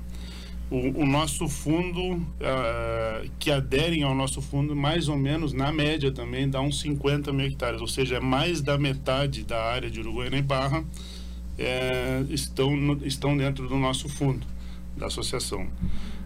[0.72, 6.12] O, o nosso fundo, ah, que aderem ao nosso fundo, mais ou menos, na média
[6.12, 10.00] também, dá uns 50 mil hectares, ou seja, é mais da metade da área de
[10.00, 10.84] Uruguaiana e Barra
[11.58, 14.46] eh, estão, no- estão dentro do nosso fundo,
[14.98, 15.68] da associação.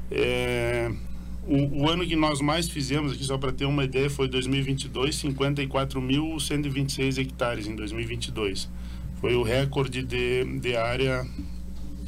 [0.09, 0.89] Eh,
[1.45, 5.15] o, o ano que nós mais fizemos aqui, só para ter uma ideia, foi 2022,
[5.17, 8.69] 54.126 hectares em 2022.
[9.19, 11.25] Foi o recorde de, de área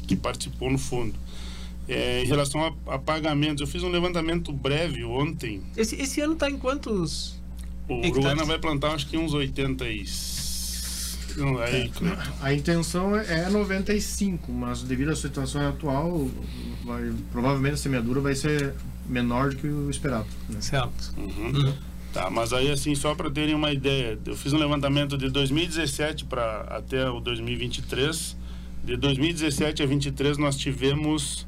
[0.06, 1.14] que participou no fundo.
[1.88, 5.62] É, em relação a, a pagamentos, eu fiz um levantamento breve ontem.
[5.76, 7.40] Esse, esse ano está em quantos?
[7.88, 8.12] O Hectares?
[8.12, 10.04] Uruguaiana vai plantar acho que uns 80 e...
[11.36, 11.90] Não, aí,
[12.42, 16.30] A intenção é 95, mas devido à situação atual,
[16.84, 18.74] vai, provavelmente a semeadura vai ser
[19.08, 20.26] menor do que o esperado.
[20.48, 20.60] né?
[20.60, 21.14] Certo.
[21.16, 21.72] Uhum.
[22.12, 26.26] Tá, mas aí assim, só para terem uma ideia, eu fiz um levantamento de 2017
[26.26, 28.36] para até o 2023.
[28.84, 31.46] De 2017 a 23 nós tivemos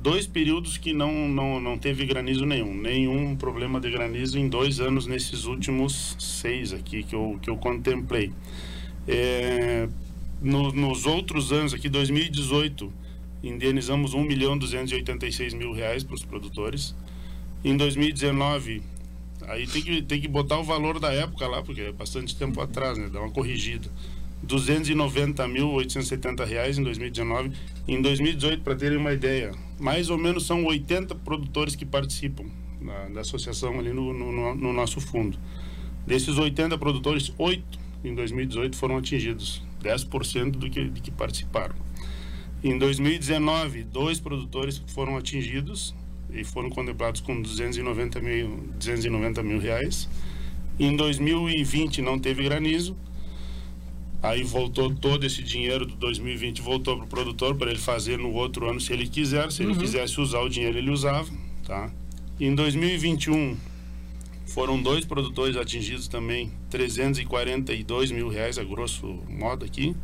[0.00, 2.74] dois períodos que não, não, não teve granizo nenhum.
[2.74, 7.56] Nenhum problema de granizo em dois anos nesses últimos seis aqui que eu, que eu
[7.56, 8.32] contemplei.
[9.06, 9.88] É,
[10.40, 12.92] no- nos outros anos, aqui 2018,
[13.42, 16.94] indenizamos 1 milhão 286 mil reais para os produtores.
[17.64, 18.82] Em 2019,
[19.42, 22.60] aí tem que, tem que botar o valor da época lá, porque é bastante tempo
[22.60, 23.08] atrás, né?
[23.12, 23.90] Dá uma corrigida.
[24.46, 27.52] 290.870 reais em 2019.
[27.86, 32.44] Em 2018, para terem uma ideia, mais ou menos são 80 produtores que participam
[32.80, 35.38] da, da associação ali no, no, no- no nosso fundo.
[36.06, 41.74] Desses 80 produtores, 8 em 2018 foram atingidos, 10% do que, de que participaram.
[42.62, 45.94] Em 2019, dois produtores foram atingidos
[46.32, 50.08] e foram contemplados com 290 mil, 290 mil reais.
[50.78, 52.96] Em 2020 não teve granizo.
[54.24, 58.32] Aí voltou todo esse dinheiro do 2020 voltou para o produtor para ele fazer no
[58.32, 59.52] outro ano se ele quiser.
[59.52, 59.78] Se ele Uhum.
[59.78, 61.30] quisesse usar o dinheiro ele usava,
[61.66, 61.90] tá?
[62.40, 63.56] Em 2021
[64.46, 69.96] Foram dois produtores atingidos também, 342 mil reais, a grosso modo aqui.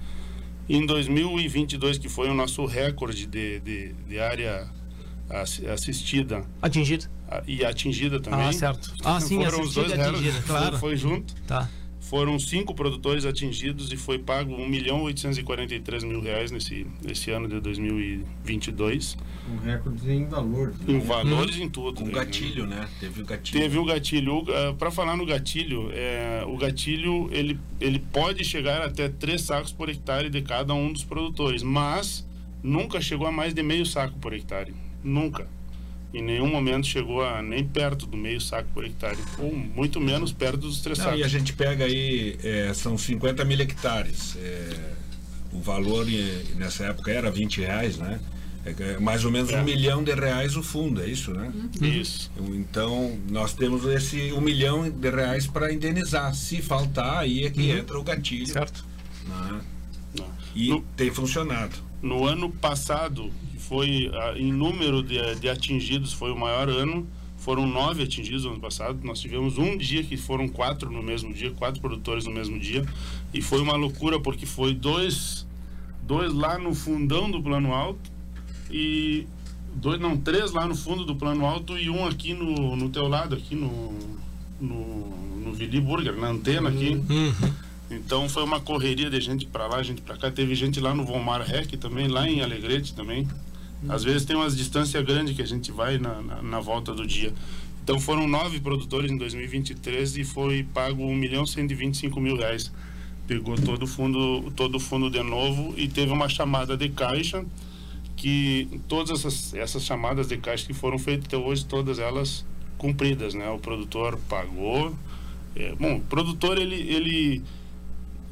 [0.68, 4.66] Em 2022, que foi o nosso recorde de, de, de área
[5.28, 6.44] assi- assistida.
[6.60, 7.08] Atingida.
[7.46, 8.46] E atingida também.
[8.48, 8.92] Ah, certo.
[9.04, 10.78] Ah, sim, Foram os assistida dois e atingida, foi- claro.
[10.78, 11.34] Foi junto.
[11.46, 11.68] Tá.
[12.10, 17.46] Foram cinco produtores atingidos e foi pago 1 milhão 843 mil reais nesse, nesse ano
[17.46, 19.16] de 2022.
[19.48, 20.74] Um recorde em valor.
[20.88, 22.00] Em valores em tudo.
[22.00, 22.14] Com né?
[22.14, 22.88] gatilho, né?
[22.98, 23.60] Teve o gatilho.
[23.60, 24.44] Teve o gatilho.
[24.76, 29.88] Para falar no gatilho, é, o gatilho ele, ele pode chegar até três sacos por
[29.88, 32.26] hectare de cada um dos produtores, mas
[32.60, 34.74] nunca chegou a mais de meio saco por hectare.
[35.04, 35.46] Nunca.
[36.12, 40.32] Em nenhum momento chegou a nem perto do meio saco por hectare, ou muito menos
[40.32, 41.20] perto dos três Não, sacos.
[41.20, 44.36] e a gente pega aí, é, são 50 mil hectares.
[44.36, 44.90] É,
[45.52, 46.04] o valor
[46.56, 48.18] nessa época era 20 reais, né?
[48.66, 49.60] É, é mais ou menos É.
[49.60, 51.52] um milhão de reais o fundo, é isso, né?
[51.80, 52.30] Isso.
[52.54, 56.34] Então, nós temos esse um milhão de reais para indenizar.
[56.34, 58.46] Se faltar, aí é que entra o gatilho.
[58.48, 58.84] Certo.
[59.28, 59.60] né?
[60.18, 60.26] Não.
[60.56, 61.76] E No- tem funcionado.
[62.02, 63.30] No ano passado,
[63.70, 67.06] foi ah, em número de, de atingidos, foi o maior ano.
[67.36, 68.98] Foram nove atingidos no ano passado.
[69.04, 72.84] Nós tivemos um dia que foram quatro no mesmo dia, quatro produtores no mesmo dia.
[73.32, 75.46] E foi uma loucura porque foi dois,
[76.02, 78.10] dois lá no fundão do plano alto
[78.68, 79.24] e
[79.76, 83.06] dois, não, três lá no fundo do plano alto e um aqui no, no teu
[83.06, 83.94] lado, aqui no,
[84.60, 87.00] no, no Vili Burger, na antena aqui.
[87.88, 90.30] Então foi uma correria de gente para lá, gente para cá.
[90.30, 93.26] Teve gente lá no Vomar Rec também, lá em Alegrete também.
[93.88, 97.06] Às vezes tem umas distâncias grandes que a gente vai na, na, na volta do
[97.06, 97.32] dia.
[97.82, 102.70] Então foram nove produtores em 2023 e foi pago 1 milhão 125 mil reais.
[103.26, 107.44] Pegou todo o fundo, todo o fundo de novo e teve uma chamada de caixa
[108.16, 112.44] que todas essas, essas chamadas de caixa que foram feitas até hoje, todas elas
[112.76, 113.48] cumpridas, né?
[113.48, 114.94] O produtor pagou.
[115.56, 117.42] É, bom, o produtor ele, ele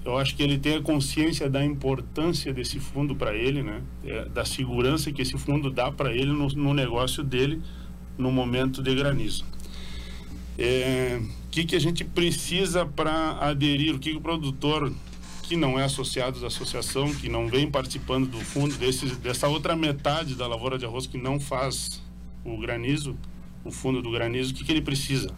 [0.05, 3.83] eu acho que ele tem a consciência da importância desse fundo para ele, né?
[4.05, 7.61] É, da segurança que esse fundo dá para ele no, no negócio dele
[8.17, 9.45] no momento de granizo.
[10.59, 13.95] É, O que, que a gente precisa para aderir?
[13.95, 14.93] O que, que o produtor
[15.43, 19.75] que não é associado da associação, que não vem participando do fundo, desse, dessa outra
[19.75, 22.03] metade da lavoura de arroz que não faz
[22.45, 23.17] o granizo,
[23.65, 25.35] o fundo do granizo, o que, que ele precisa?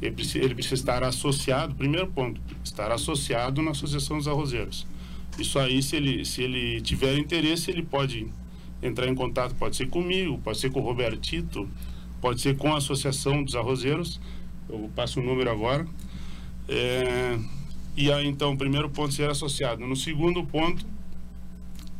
[0.00, 4.86] Ele precisa, ele precisa estar associado, primeiro ponto, estar associado na Associação dos Arrozeiros.
[5.38, 8.26] Isso aí, se ele, se ele tiver interesse, ele pode
[8.82, 11.68] entrar em contato, pode ser comigo, pode ser com o Robertito,
[12.20, 14.20] pode ser com a Associação dos Arrozeiros.
[14.68, 15.86] Eu passo o número agora.
[16.68, 17.38] É,
[17.96, 19.86] e aí, então, o primeiro ponto ser associado.
[19.86, 20.84] No segundo ponto,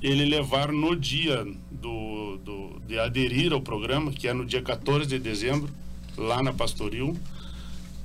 [0.03, 5.07] ele levar no dia do, do, de aderir ao programa, que é no dia 14
[5.07, 5.73] de dezembro,
[6.17, 7.17] lá na Pastoril,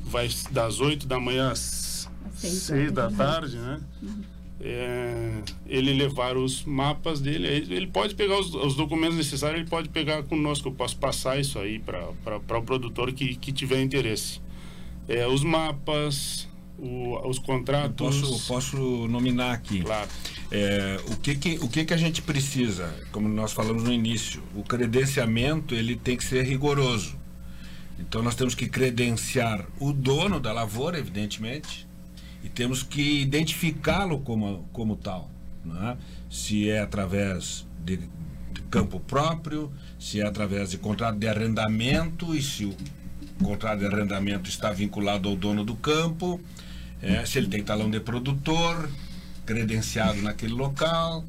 [0.06, 3.80] vai das 8 da manhã às seis 6 da tarde, né?
[4.64, 9.90] É, ele levar os mapas dele, ele pode pegar os, os documentos necessários, ele pode
[9.90, 14.40] pegar conosco, eu posso passar isso aí para o produtor que, que tiver interesse.
[15.08, 16.48] É, os mapas,
[16.78, 18.22] o- os contratos.
[18.22, 18.78] Posso, posso
[19.08, 19.82] nominar aqui.
[19.82, 20.08] Claro.
[20.52, 24.44] É, o que que, o que que a gente precisa, como nós falamos no início,
[24.56, 27.16] o credenciamento ele tem que ser rigoroso.
[28.02, 31.88] Então nós temos que credenciar o dono da lavoura, evidentemente,
[32.44, 35.30] e temos que identificá-lo como, como tal.
[35.64, 35.98] né?
[36.30, 42.42] Se é através de, de campo próprio, se é através de contrato de arrendamento e
[42.42, 42.76] se o
[43.44, 46.40] contrato de arrendamento está vinculado ao dono do campo,
[47.02, 48.90] é, se ele tem talão de produtor,
[49.46, 51.24] credenciado naquele local.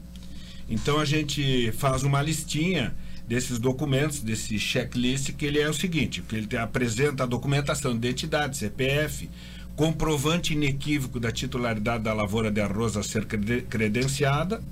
[0.69, 2.95] Então a gente faz uma listinha
[3.27, 7.93] desses documentos, desse checklist, que ele é o seguinte, que ele te apresenta a documentação
[7.93, 9.29] de identidade, CPF,
[9.77, 14.63] comprovante inequívoco da titularidade da lavoura de arroz a ser crede- credenciada,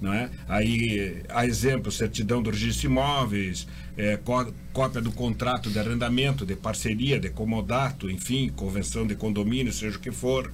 [0.00, 0.30] não é?
[0.48, 6.44] Aí, a exemplo, certidão do registro de imóveis, é, có- cópia do contrato de arrendamento,
[6.46, 10.50] de parceria, de comodato, enfim, convenção de condomínio, seja o que for.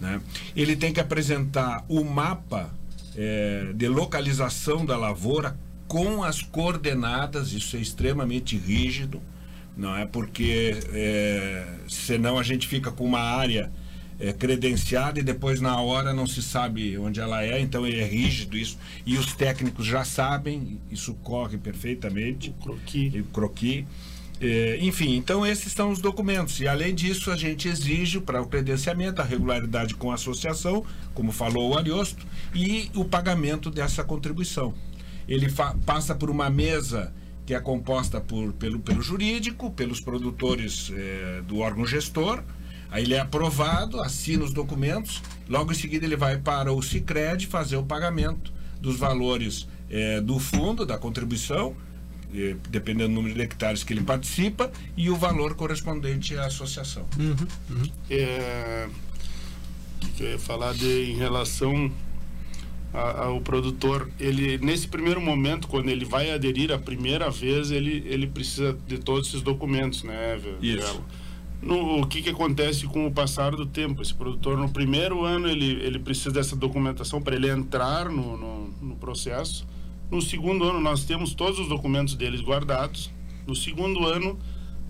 [0.00, 0.20] Né?
[0.56, 2.70] Ele tem que apresentar o mapa
[3.14, 5.56] é, de localização da lavoura
[5.92, 9.20] com as coordenadas, isso é extremamente rígido,
[9.76, 10.06] não é?
[10.06, 13.70] Porque é, senão a gente fica com uma área
[14.18, 18.56] é, credenciada e depois na hora não se sabe onde ela é, então é rígido
[18.56, 18.78] isso.
[19.04, 22.48] E os técnicos já sabem, isso corre perfeitamente.
[22.48, 23.12] O croqui.
[23.20, 23.86] O croqui.
[24.40, 26.58] É, enfim, então esses são os documentos.
[26.58, 31.32] E além disso, a gente exige para o credenciamento a regularidade com a associação, como
[31.32, 34.72] falou o Ariosto, e o pagamento dessa contribuição.
[35.32, 35.50] Ele
[35.86, 37.10] passa por uma mesa
[37.46, 42.42] que é composta por, pelo, pelo jurídico, pelos produtores eh, do órgão gestor.
[42.90, 47.46] Aí ele é aprovado, assina os documentos, logo em seguida ele vai para o Cicred
[47.46, 51.74] fazer o pagamento dos valores eh, do fundo, da contribuição,
[52.34, 57.06] eh, dependendo do número de hectares que ele participa, e o valor correspondente à associação.
[58.10, 58.86] É,
[60.04, 61.90] o que eu ia falar de, em relação
[62.92, 68.02] a- ao produtor, ele nesse primeiro momento, quando ele vai aderir a primeira vez, ele,
[68.06, 71.02] ele precisa de todos esses documentos, né, Isso.
[71.62, 74.02] No, o que, que acontece com o passar do tempo?
[74.02, 78.68] Esse produtor, no primeiro ano, ele, ele precisa dessa documentação para ele entrar no, no,
[78.82, 79.64] no processo.
[80.10, 83.10] No segundo ano, nós temos todos os documentos deles guardados.
[83.46, 84.36] No segundo ano,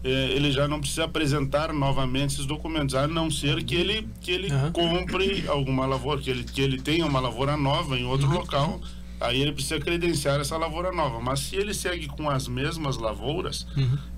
[0.09, 4.49] ele já não precisa apresentar novamente esses documentos, a não ser que ele, que ele
[4.73, 8.81] compre alguma lavoura, que ele, que ele tenha uma lavoura nova em outro local.
[9.21, 11.21] Aí ele precisa credenciar essa lavoura nova.
[11.21, 13.65] Mas se ele segue com as mesmas lavouras,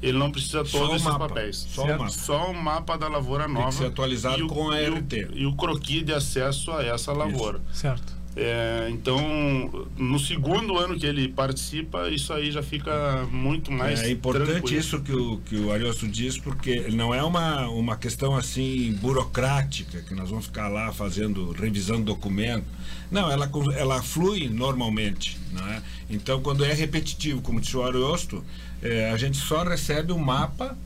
[0.00, 1.28] ele não precisa Só todos esses mapa.
[1.28, 1.56] papéis.
[1.68, 2.08] Só o mapa.
[2.08, 3.68] Só o mapa da lavoura Tem nova.
[3.68, 5.28] que ser atualizado e o- com a e o- RT.
[5.34, 7.60] E o croqui de acesso a essa lavoura.
[7.70, 8.13] Certo.
[8.36, 14.10] É, então, no segundo ano que ele participa, isso aí já fica muito mais É
[14.10, 14.80] importante tranquilo.
[14.80, 20.00] isso que o, que o Ariosto diz, porque não é uma, uma questão assim burocrática,
[20.02, 22.66] que nós vamos ficar lá fazendo, revisando documento.
[23.08, 25.38] Não, ela, ela flui normalmente.
[25.52, 25.80] Não é?
[26.10, 28.44] Então, quando é repetitivo, como disse o Ariosto,
[28.82, 30.76] é, a gente só recebe o mapa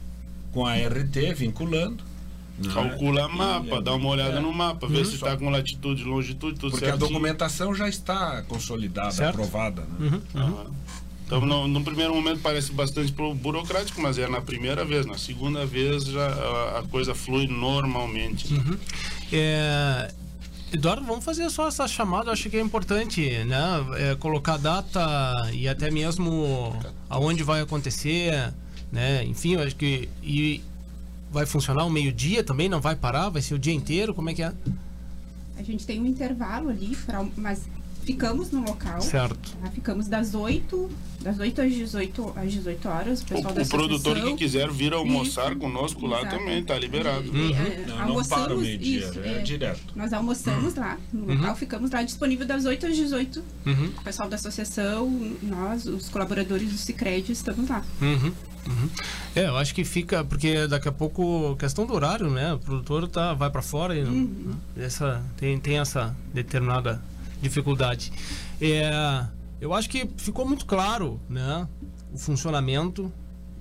[0.52, 2.04] com a RT vinculando.
[2.64, 2.72] É?
[2.72, 4.40] Calcula mapa, dá uma olhada É.
[4.40, 5.04] no mapa, vê Uhum.
[5.04, 7.08] se está com latitude, longitude, tudo Porque a certinho.
[7.08, 9.30] documentação já está consolidada, Certo.
[9.34, 9.82] aprovada.
[9.98, 10.20] Né?
[10.34, 10.66] Aham.
[11.26, 15.04] Então, no, no primeiro momento parece bastante burocrático, mas é na primeira vez.
[15.04, 18.54] Na segunda vez já a, a coisa flui normalmente.
[18.54, 18.78] Uhum.
[19.30, 20.10] É,
[20.72, 23.62] Eduardo, vamos fazer só essa chamada, acho que é importante, né?
[23.96, 26.74] É, colocar data e até mesmo
[27.10, 28.52] aonde vai acontecer,
[28.90, 29.22] né?
[29.24, 30.62] Enfim, eu acho que e
[31.30, 34.34] vai funcionar o meio-dia também, não vai parar, vai ser o dia inteiro, como é
[34.34, 34.52] que é?
[35.56, 37.66] A gente tem um intervalo ali, pra, mas
[38.08, 39.02] ficamos no local.
[39.02, 39.50] Certo.
[39.60, 39.70] tá?
[39.70, 40.90] Ficamos das 8,
[41.20, 43.20] das 8 às 18, às 18 horas.
[43.20, 46.38] O, pessoal da O produtor que quiser vir almoçar Isso, conosco lá exato.
[46.38, 47.24] também tá liberado.
[47.36, 49.92] E, é, Não, não almoçamos, para o meio-dia, isso, é direto.
[49.94, 51.34] Nós almoçamos lá no Uhum.
[51.34, 53.44] local, ficamos lá disponível das 8 às 18.
[53.66, 53.92] Uhum.
[53.98, 55.10] O pessoal da associação,
[55.42, 57.84] nós, os colaboradores do Cicred, estamos lá.
[58.00, 58.32] Uhum,
[58.68, 58.88] uhum.
[59.36, 62.54] É, eu acho que fica, porque daqui a pouco, questão do horário, né?
[62.54, 64.54] O produtor tá, vai para fora e Uhum.
[64.76, 64.84] né?
[64.86, 67.02] essa, tem, tem essa determinada
[67.40, 68.12] dificuldade.
[68.60, 69.24] É,
[69.60, 71.66] eu acho que ficou muito claro, né?
[72.12, 73.12] O funcionamento.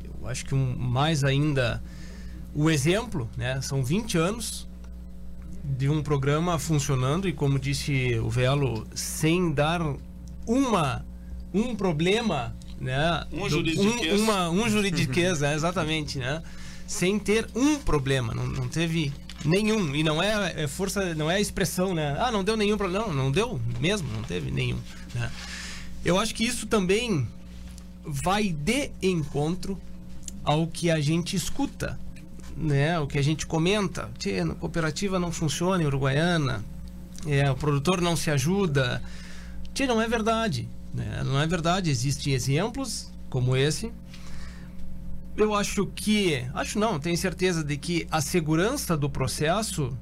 [0.03, 1.81] Eu acho que um, mais ainda
[2.53, 3.61] o exemplo, né?
[3.61, 4.67] São 20 anos
[5.63, 9.81] de um programa funcionando e como disse o Velo, sem dar
[10.45, 11.05] uma
[11.53, 13.25] um problema, né?
[13.31, 14.21] Um juridiquês.
[14.21, 15.53] um, uma, um juridiquês, né?
[15.53, 16.41] exatamente, né?
[16.85, 19.11] Sem ter um problema, não, não teve
[19.45, 22.15] nenhum e não é, é força, não é expressão, né?
[22.19, 24.79] Ah, não deu nenhum problema, não, não deu mesmo, não teve nenhum.
[25.13, 25.31] Né?
[26.03, 27.27] Eu acho que isso também
[28.05, 29.79] vai de encontro
[30.43, 31.99] ao que a gente escuta,
[32.55, 32.99] né?
[32.99, 34.09] O que a gente comenta.
[34.17, 36.63] Tchê, cooperativa não funciona em Uruguaiana,
[37.25, 39.01] é, o produtor não se ajuda.
[39.73, 40.67] Tchê, não é verdade.
[40.93, 41.21] Né?
[41.25, 41.89] Não é verdade.
[41.89, 43.91] Existem exemplos como esse.
[45.37, 46.43] Eu acho que.
[46.53, 49.95] Acho não, tenho certeza de que a segurança do processo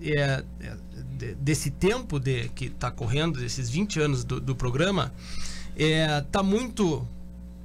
[0.00, 0.76] é, é,
[1.16, 5.12] de- desse tempo de, que está correndo, desses 20 anos do, do programa,
[5.74, 7.06] está muito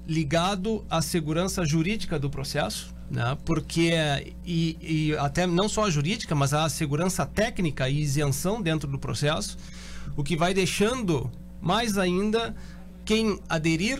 [0.07, 3.37] ligado à segurança jurídica do processo, né?
[3.43, 3.91] porque
[4.45, 8.97] e, e até não só a jurídica, mas a segurança técnica e isenção dentro do
[8.97, 9.57] processo,
[10.15, 11.29] o que vai deixando
[11.61, 12.55] mais ainda
[13.03, 13.99] quem aderir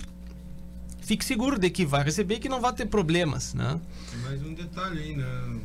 [1.08, 3.80] fique seguro de que vai receber e que não vai ter problemas, né?
[4.12, 5.60] Tem mais um detalhe aí, né?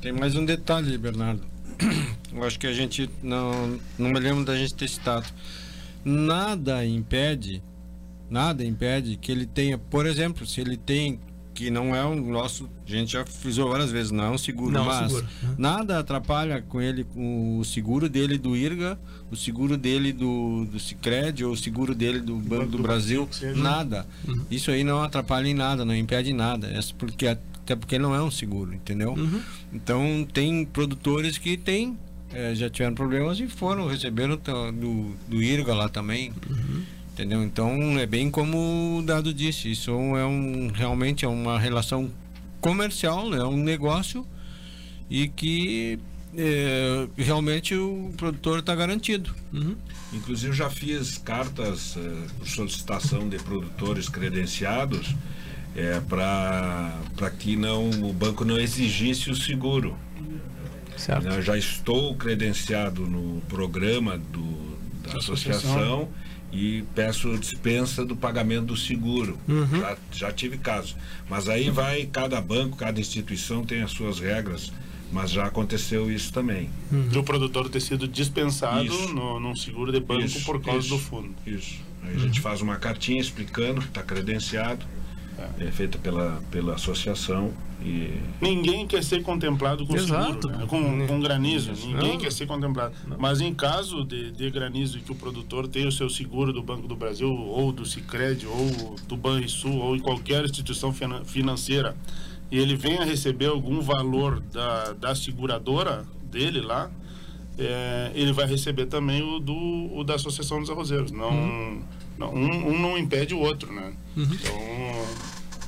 [0.00, 1.42] Tem mais um detalhe, Bernardo.
[2.32, 5.26] Eu acho que a gente não, não me lembro da gente ter citado.
[6.04, 7.60] Nada impede,
[8.30, 11.18] nada impede que ele tenha, por exemplo, se ele tem
[11.58, 14.70] que não é o nosso, a gente já frisou várias vezes, não é um seguro,
[14.70, 15.54] Não, mas seguro, né?
[15.58, 18.96] nada atrapalha com ele com o seguro dele do IRGA,
[19.28, 24.06] o seguro dele do, do Cicred ou o seguro dele do Banco do Brasil, nada.
[24.48, 28.14] Isso aí não atrapalha em nada, não impede em nada, é porque até porque não
[28.14, 29.16] é um seguro, entendeu?
[29.72, 31.98] Então tem produtores que têm
[32.32, 36.32] eh, já tiveram problemas e foram receberam do, do IRGA lá também.
[37.18, 37.42] Entendeu?
[37.42, 42.08] Então é bem como o Dado disse, isso é um realmente é uma relação
[42.60, 43.38] comercial, né?
[43.38, 44.24] é um negócio
[45.10, 45.98] e que
[46.36, 49.34] é, realmente o produtor está garantido.
[50.12, 55.16] Inclusive já fiz cartas eh, por solicitação de produtores credenciados
[55.74, 59.98] é, para que não o banco não exigisse o seguro.
[60.96, 61.26] Certo.
[61.26, 66.08] Eu já estou credenciado no programa do, da associação
[66.52, 69.38] e peço dispensa do pagamento do seguro.
[69.46, 69.80] Uhum.
[69.80, 70.96] Já, já tive casos.
[71.28, 74.72] Mas aí vai, cada banco, cada instituição tem as suas regras.
[75.10, 76.68] Mas já aconteceu isso também.
[77.10, 79.14] Do produtor ter sido dispensado Isso.
[79.14, 81.30] no, num seguro de banco Isso, por causa isso, do fundo.
[81.46, 81.76] Isso.
[82.02, 84.84] Aí a gente faz uma cartinha explicando que está credenciado,
[85.60, 90.32] é feita pela, pela associação e Ninguém quer ser contemplado com Exato.
[90.48, 90.66] seguro, né?
[90.66, 91.72] com, com granizo.
[91.72, 92.18] Ninguém Não.
[92.18, 92.92] quer ser contemplado.
[93.18, 96.62] Mas em caso de, de granizo e que o produtor tenha o seu seguro do
[96.62, 101.96] Banco do Brasil, ou do Cicred, ou do Banrisul, ou em qualquer instituição finan- financeira,
[102.50, 106.90] e ele venha receber algum valor da, da seguradora dele lá,
[107.56, 109.54] é, ele vai receber também o, do,
[109.96, 111.10] o da Associação dos Arrozeiros.
[111.12, 111.80] Não,
[112.18, 113.92] não, um, um não impede o outro, né?
[114.16, 115.06] Então,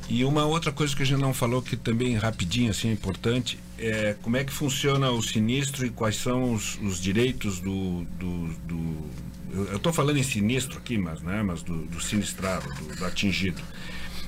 [0.09, 3.59] E uma outra coisa que a gente não falou, que também rapidinho assim é importante,
[3.79, 8.05] é como é que funciona o sinistro e quais são os, os direitos do.
[8.19, 9.11] do, do-
[9.71, 13.61] eu estou falando em sinistro aqui, mas, né, mas do, do sinistrado, do, do atingido.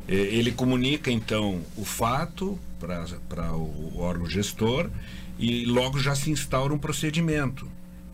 [0.09, 4.91] É, ele comunica então o fato para o, o órgão gestor
[5.39, 7.69] e logo já se instaura um procedimento.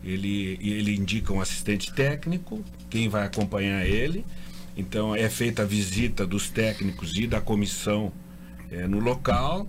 [0.09, 4.25] Ele, ele indica um assistente técnico, quem vai acompanhar ele.
[4.75, 8.11] Então é feita a visita dos técnicos e da comissão
[8.71, 9.67] eh, no local.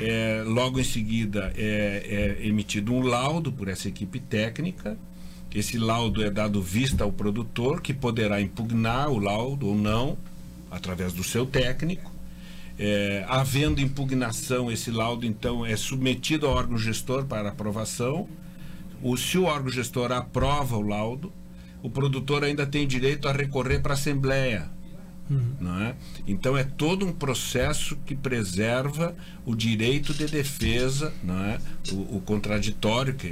[0.00, 4.96] É, logo em seguida é, é emitido um laudo por essa equipe técnica.
[5.52, 10.18] Esse laudo é dado vista ao produtor, que poderá impugnar o laudo ou não,
[10.70, 12.12] através do seu técnico.
[12.78, 18.28] É, havendo impugnação, esse laudo então é submetido ao órgão gestor para aprovação.
[19.02, 21.32] O, se o órgão gestor aprova o laudo,
[21.82, 24.70] o produtor ainda tem direito a recorrer para a Assembleia.
[25.60, 25.94] Não é?
[26.26, 29.12] Então é todo um processo que preserva
[29.44, 31.58] o direito de defesa, não é?
[31.90, 33.30] o, o contraditório, que,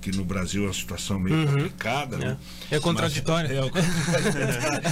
[0.00, 1.46] que no Brasil é uma situação meio Uhum.
[1.46, 2.16] complicada.
[2.18, 2.36] né?
[2.72, 3.48] É contraditório.
[3.50, 4.82] Mas- é, o contraditório.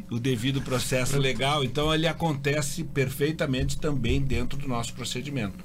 [0.10, 1.62] o devido processo legal.
[1.62, 5.58] Então ele acontece perfeitamente também dentro do nosso procedimento.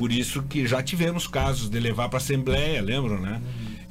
[0.00, 3.38] Por isso que já tivemos casos de levar para a Assembleia, lembram, né?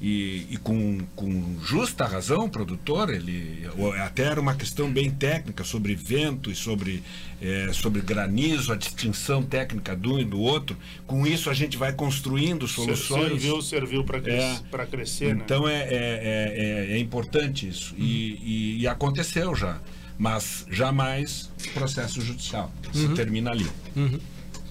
[0.01, 3.67] E, e com, com justa razão, o produtor, ele
[4.03, 7.03] até era uma questão bem técnica sobre vento e sobre,
[7.39, 10.75] eh, sobre granizo, a distinção técnica de um e do outro.
[11.05, 13.29] Com isso a gente vai construindo soluções.
[13.29, 14.85] serviu, serviu para É.
[14.87, 15.43] crescer, né?
[15.45, 17.93] Então é, é, é, é- é importante isso.
[17.99, 18.01] E,
[18.41, 19.79] e- e aconteceu já.
[20.17, 22.73] Mas jamais processo judicial.
[22.91, 23.13] Se Uhum.
[23.13, 23.67] termina ali.
[23.95, 24.19] Uhum.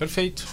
[0.01, 0.45] Perfeito.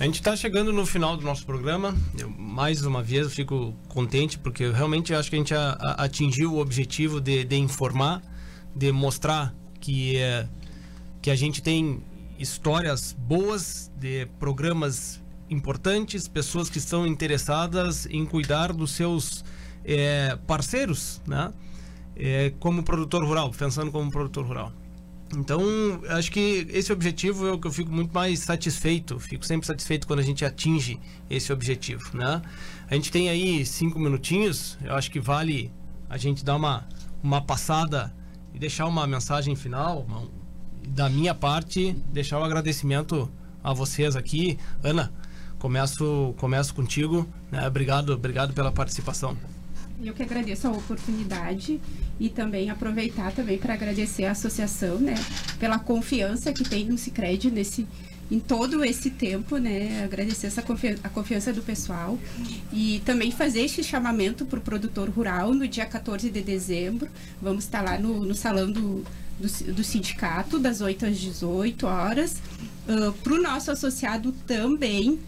[0.00, 1.94] A gente está chegando no final do nosso programa.
[2.16, 5.76] Eu, mais uma vez, eu fico contente porque eu realmente acho que a gente a-
[5.80, 8.22] a- atingiu o objetivo de, de informar,
[8.74, 10.46] de mostrar que, é,
[11.20, 12.00] que a gente tem
[12.38, 15.20] histórias boas de programas
[15.50, 19.44] importantes, pessoas que estão interessadas em cuidar dos seus
[19.84, 21.52] é, parceiros, né?
[22.14, 24.72] É, como produtor rural, pensando como produtor rural.
[25.36, 25.60] Então,
[26.08, 29.20] acho que esse objetivo é o que eu fico muito mais satisfeito.
[29.20, 30.98] Fico sempre satisfeito quando a gente atinge
[31.28, 32.40] esse objetivo, né?
[32.90, 34.78] A gente tem aí cinco minutinhos.
[34.82, 35.70] Eu acho que vale
[36.08, 36.86] a gente dar uma,
[37.22, 38.14] uma passada
[38.54, 40.06] e deixar uma mensagem final.
[40.88, 43.30] da minha parte, deixar o agradecimento
[43.62, 44.58] a vocês aqui.
[44.82, 45.12] Ana,
[45.58, 47.28] começo, começo contigo.
[47.50, 47.66] né?
[47.66, 49.36] Obrigado, obrigado pela participação.
[50.02, 51.80] Eu que agradeço a oportunidade
[52.20, 55.14] e também aproveitar também para agradecer a associação, né,
[55.58, 57.86] pela confiança que tem no Sicredi nesse
[58.30, 62.18] em todo esse tempo, né, agradecer essa confi a confiança do pessoal
[62.70, 67.08] e também fazer esse chamamento para o produtor rural no dia 14 de dezembro.
[67.40, 69.02] Vamos estar lá no, no salão do,
[69.40, 72.36] do, do sindicato das 8 às 18 horas.
[73.24, 75.18] para o nosso associado também,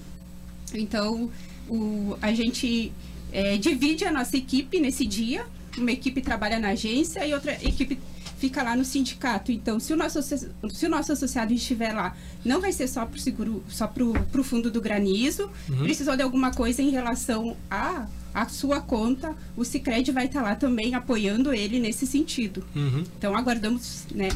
[0.74, 1.30] então,
[1.68, 2.92] o, a gente
[3.32, 5.44] é, divide a nossa equipe nesse dia.
[5.76, 7.98] Uma equipe trabalha na agência e outra equipe
[8.38, 9.52] fica lá no sindicato.
[9.52, 13.16] Então, se o nosso, se o nosso associado estiver lá, não vai ser só para
[13.16, 15.50] o seguro, só para o fundo do granizo.
[15.68, 15.84] Uhum.
[15.84, 20.54] Precisou de alguma coisa em relação a a sua conta, o Sicredi vai estar lá
[20.54, 22.64] também apoiando ele nesse sentido.
[22.76, 23.02] Uhum.
[23.18, 24.28] Então aguardamos, né,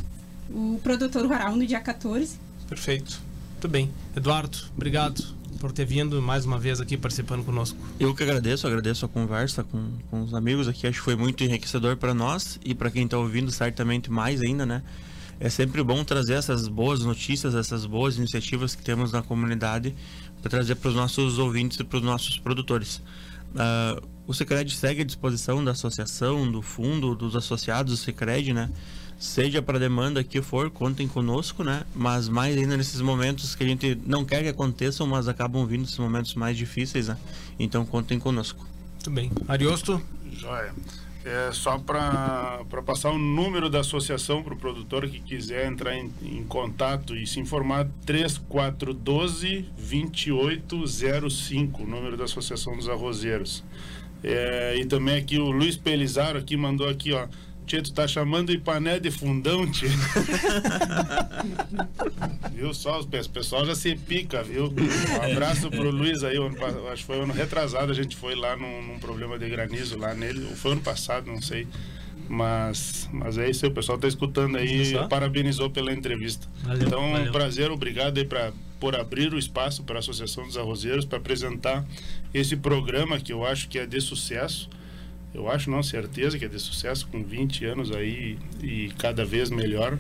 [0.51, 2.37] o produtor rural no dia 14.
[2.69, 3.23] Perfeito.
[3.53, 3.91] Muito bem.
[4.17, 5.25] Eduardo, obrigado
[5.65, 7.79] por ter vindo mais uma vez aqui participando conosco.
[7.99, 10.87] Eu que agradeço, agradeço a conversa com, com os amigos aqui.
[10.87, 14.67] Acho que foi muito enriquecedor para nós e para quem está ouvindo, certamente mais ainda,
[14.67, 14.83] né?
[15.41, 19.95] é sempre bom trazer essas boas notícias, essas boas iniciativas que temos na comunidade
[20.43, 22.97] para trazer para os nossos ouvintes e para os nossos produtores.
[23.55, 28.69] Uh, o Sicredi segue à disposição da associação, do fundo, dos associados do Sicredi, né?
[29.19, 31.85] Seja para demanda que for, contem conosco, né?
[31.95, 35.85] Mas mais ainda nesses momentos que a gente não quer que aconteçam, mas acabam vindo
[35.85, 37.17] esses momentos mais difíceis, né?
[37.59, 38.67] Então contem conosco.
[38.93, 39.31] Muito bem.
[39.49, 40.01] Ariosto?
[40.33, 40.73] Joia.
[41.25, 46.13] É só para passar o número da associação para o produtor que quiser entrar em,
[46.21, 53.65] em contato e se informar, 3412 2805, o número da Associação dos Arrozeiros.
[54.23, 57.27] É, e também aqui o Luiz Pelizaro aqui mandou aqui, ó.
[57.67, 59.87] Tchê, tu tá chamando Ipané de fundão, tchê.
[62.65, 64.67] viu só, o pessoal já se pica, viu?
[64.67, 66.57] Um abraço pro Luiz aí, ano,
[66.89, 70.15] acho que foi ano retrasado, a gente foi lá num, num problema de granizo lá
[70.15, 71.67] nele, ou foi ano passado, não sei.
[72.27, 76.49] Mas, mas é isso aí, o pessoal tá escutando aí, parabenizou pela entrevista.
[76.63, 77.29] Valeu, então, valeu.
[77.29, 78.51] um prazer, obrigado aí pra,
[78.81, 81.85] por abrir o espaço para a Associação dos Arrozeiros para apresentar
[82.33, 84.71] esse programa que eu acho que é de sucesso.
[85.35, 89.51] Eu acho, não, certeza que é de sucesso, com 20 anos aí e cada vez
[89.51, 89.99] melhor.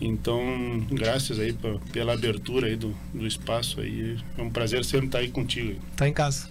[0.00, 4.18] Então, graças aí pra, pela abertura aí do, do espaço aí.
[4.36, 5.80] É um prazer sempre estar aí contigo.
[5.96, 6.48] Tá em casa.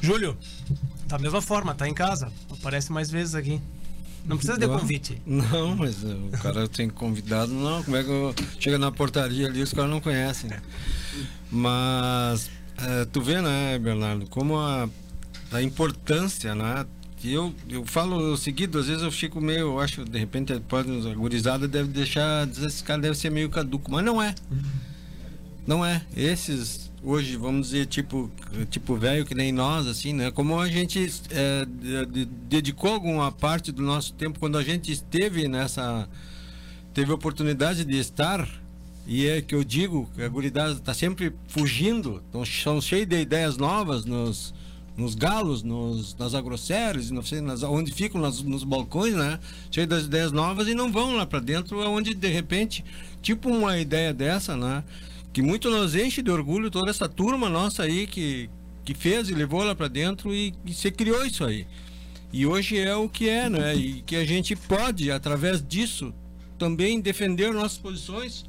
[0.00, 0.36] Júlio,
[1.06, 2.32] da mesma forma, tá em casa.
[2.50, 3.60] Aparece mais vezes aqui.
[4.24, 5.22] Não precisa de convite.
[5.24, 7.82] Não, mas o cara tem convidado, não.
[7.84, 10.50] Como é que eu chego na portaria ali, os caras não conhecem.
[11.50, 14.88] Mas eh, tu vê, né, Bernardo, como a,
[15.52, 16.84] a importância, né?
[17.24, 21.14] Eu, eu falo seguido, às vezes eu fico meio, eu acho, de repente, pode, a
[21.14, 24.34] gurizada deve deixar, esse cara deve ser meio caduco, mas não é.
[25.66, 26.02] Não é.
[26.16, 28.30] Esses, hoje, vamos dizer, tipo,
[28.70, 30.30] tipo velho que nem nós, assim, né?
[30.30, 34.92] Como a gente é, de- de- dedicou alguma parte do nosso tempo quando a gente
[34.92, 36.08] esteve nessa.
[36.94, 38.48] teve oportunidade de estar,
[39.06, 43.56] e é que eu digo, a gurizada está sempre fugindo, tão, são cheios de ideias
[43.56, 44.54] novas nos.
[44.96, 49.38] Nos galos, nos, nas agrossérios, não sei, nas, onde ficam nas- nos balcões, né?
[49.70, 52.82] Cheio das ideias novas e não vão lá para dentro, onde de repente,
[53.20, 54.82] tipo uma ideia dessa, né?
[55.32, 58.48] que muito nos enche de orgulho toda essa turma nossa aí que,
[58.86, 61.66] que fez e levou lá para dentro e, e se criou isso aí.
[62.32, 63.74] E hoje é o que é, né?
[63.76, 66.14] E que a gente pode, através disso,
[66.58, 68.46] também defender nossas posições.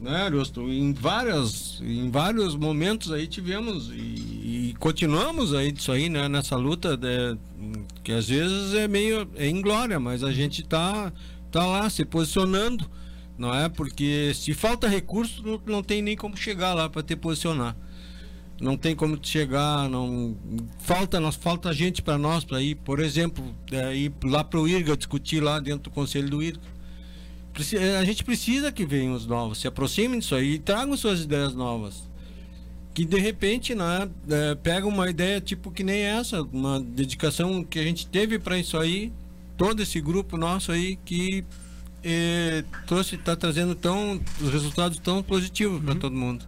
[0.00, 0.72] Né, Augusto?
[0.72, 3.94] Em, várias, em vários momentos aí tivemos e,
[4.70, 6.28] e continuamos aí disso aí, né?
[6.28, 7.36] Nessa luta de-
[8.04, 11.12] que às vezes é meio é inglória, mas a gente tá,
[11.50, 12.88] tá lá se posicionando,
[13.36, 13.68] não é?
[13.68, 17.76] Porque se falta recurso, não, não tem nem como chegar lá para te posicionar.
[18.60, 20.36] Não tem como chegar, não
[20.78, 24.66] falta nós falta gente para nós para ir, por exemplo, é, ir lá para o
[24.68, 26.60] IRGA discutir lá dentro do conselho do IRGA.
[27.58, 31.22] Preci- A gente precisa que venham os novos, se aproximem disso aí e tragam suas
[31.22, 32.08] ideias novas.
[32.94, 37.78] Que de repente, né, é, pega uma ideia tipo que nem essa, uma dedicação que
[37.80, 39.12] a gente teve para isso aí,
[39.56, 41.44] todo esse grupo nosso aí que
[42.04, 46.44] eh, trouxe, está trazendo tão, os resultados tão positivos para todo mundo.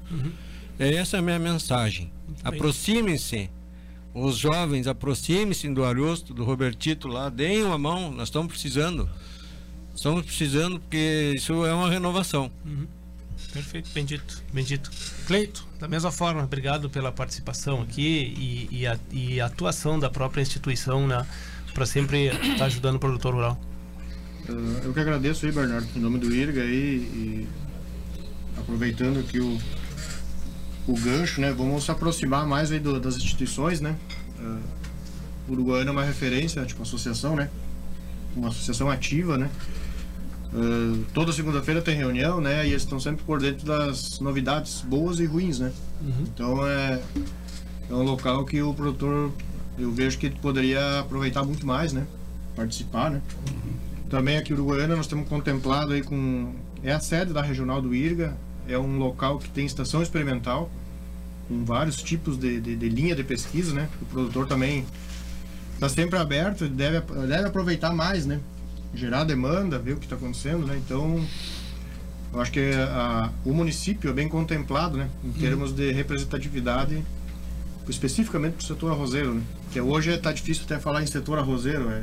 [0.79, 2.11] É essa a minha mensagem.
[2.45, 3.51] Aproximem-se,
[4.15, 9.09] os jovens, aproximem-se do Ariosto, do Robertito lá, deem uma mão, nós estamos precisando.
[9.95, 12.51] Estamos precisando porque isso é uma renovação.
[13.53, 14.91] Perfeito, bendito, bendito.
[15.27, 18.35] Cleito, da mesma forma, obrigado pela participação aqui
[18.71, 21.27] e, e, a, e a atuação da própria instituição, né?
[21.75, 23.61] Para sempre estar ajudando o produtor rural.
[24.49, 27.49] Uh, eu que agradeço aí, Bernardo, em nome do IRGA aí e
[28.57, 29.59] aproveitando aqui o,
[30.87, 31.53] o gancho, né?
[31.53, 33.97] Vamos se aproximar mais aí do- das instituições, né?
[34.39, 34.59] Uh,
[35.49, 37.51] o Uruguaiana é uma referência, tipo, associação, né?
[38.37, 39.51] Uma associação ativa, né?
[40.53, 42.67] Uh, toda segunda-feira tem reunião, né?
[42.67, 45.73] E eles estão sempre por dentro das novidades boas e ruins, né?
[46.23, 47.01] Então é,
[47.89, 49.33] é um local que o produtor,
[49.79, 52.07] eu vejo que poderia aproveitar muito mais, né?
[52.57, 53.23] Participar, né?
[54.09, 56.53] Também aqui em Uruguaiana nós temos contemplado aí com...
[56.83, 58.37] É a sede da regional do IRGA,
[58.67, 60.71] é um local que tem estação experimental,
[61.47, 63.89] com vários tipos de, de, de linha de pesquisa, né?
[64.03, 64.85] O produtor também
[65.81, 68.39] está sempre aberto, deve, deve aproveitar mais, né?
[68.95, 70.77] Gerar demanda, ver o que está acontecendo, né?
[70.85, 71.25] Então,
[72.33, 75.09] eu acho que a- o município é bem contemplado, né?
[75.25, 77.03] Em termos de representatividade,
[77.89, 79.43] especificamente para o setor arrozeiro, né?
[79.65, 82.03] Porque hoje está difícil até falar em setor arrozeiro, é,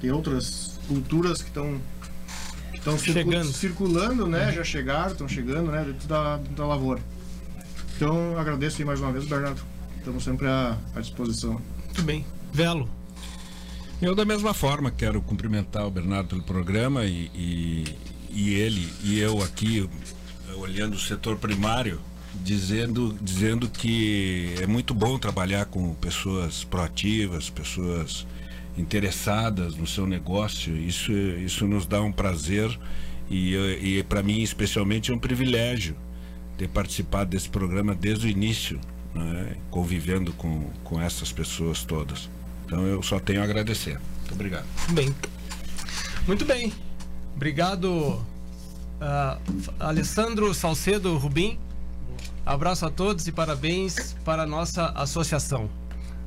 [0.00, 1.78] tem outras culturas que estão
[2.72, 3.52] que estão Chegando.
[3.52, 4.50] circulando, né?
[4.52, 5.84] Já chegaram, estão chegando, né?
[5.84, 7.00] Dentro da, dentro da lavoura.
[7.96, 9.60] Então, agradeço aí mais uma vez, Bernardo.
[9.98, 11.60] Estamos sempre à, à disposição.
[11.84, 12.24] Muito bem.
[12.52, 12.88] Velo.
[14.00, 17.84] Eu, da mesma forma, quero cumprimentar o Bernardo pelo programa e, e-
[18.32, 19.88] e ele e eu aqui
[20.56, 22.00] olhando o setor primário,
[22.42, 28.26] dizendo, dizendo que é muito bom trabalhar com pessoas proativas, pessoas
[28.78, 30.74] interessadas no seu negócio.
[30.76, 32.78] Isso, isso nos dá um prazer
[33.28, 35.94] e, e para mim, especialmente, é um privilégio
[36.56, 38.80] ter participado desse programa desde o início,
[39.14, 42.30] né, convivendo com, com essas pessoas todas.
[42.70, 43.98] Então eu só tenho a agradecer.
[44.20, 44.64] Muito obrigado.
[44.90, 45.12] Bem.
[46.24, 46.72] Muito bem.
[47.34, 49.40] Obrigado, uh,
[49.80, 51.58] Alessandro Salcedo Rubim.
[52.46, 55.68] Abraço a todos e parabéns para a nossa associação.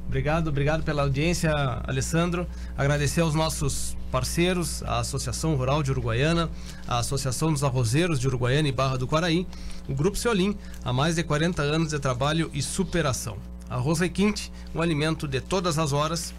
[0.05, 1.49] Obrigado, obrigado pela audiência,
[1.87, 2.45] Alessandro.
[2.77, 6.49] Agradecer aos nossos parceiros, a Associação Rural de Uruguaiana,
[6.85, 9.47] a Associação dos Arrozeiros de Uruguaiana e Barra do Quaraí,
[9.87, 13.37] o Grupo Ceolim, há mais de 40 anos de trabalho e superação.
[13.73, 16.33] Arroz Requinte, um alimento de todas as horas.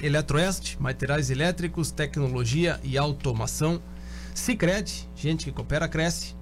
[0.00, 3.82] Eletroeste, materiais elétricos, tecnologia e automação.
[4.34, 6.34] Cicred, gente que coopera, cresce.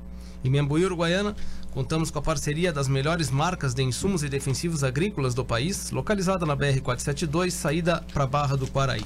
[0.45, 1.35] E Membuí Uruguaiana,
[1.71, 6.45] Contamos com a parceria das melhores marcas de insumos e defensivos agrícolas do país, localizada
[6.47, 9.05] na BR-472, saída para Barra do Quaraí.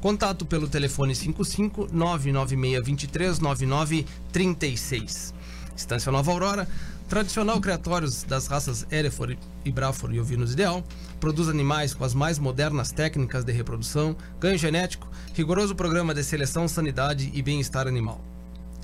[0.00, 5.32] Contato pelo telefone 55 996 23 99 36.
[5.74, 6.68] Estância Nova Aurora,
[7.10, 10.84] tradicional criatórios das raças Hereford e Braford e ovinos ideal,
[11.18, 16.68] produz animais com as mais modernas técnicas de reprodução, ganho genético, rigoroso programa de seleção,
[16.68, 18.24] sanidade e bem-estar animal.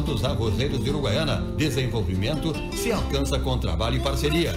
[0.00, 1.42] dos Arrozeiros de Uruguaiana.
[1.56, 4.54] Desenvolvimento se alcança com trabalho e parceria.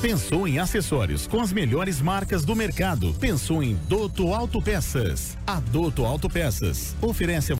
[0.00, 3.14] Pensou em acessórios com as melhores marcas do mercado?
[3.20, 5.36] Pensou em Doto Autopeças?
[5.46, 7.48] A Doto Autopeças oferece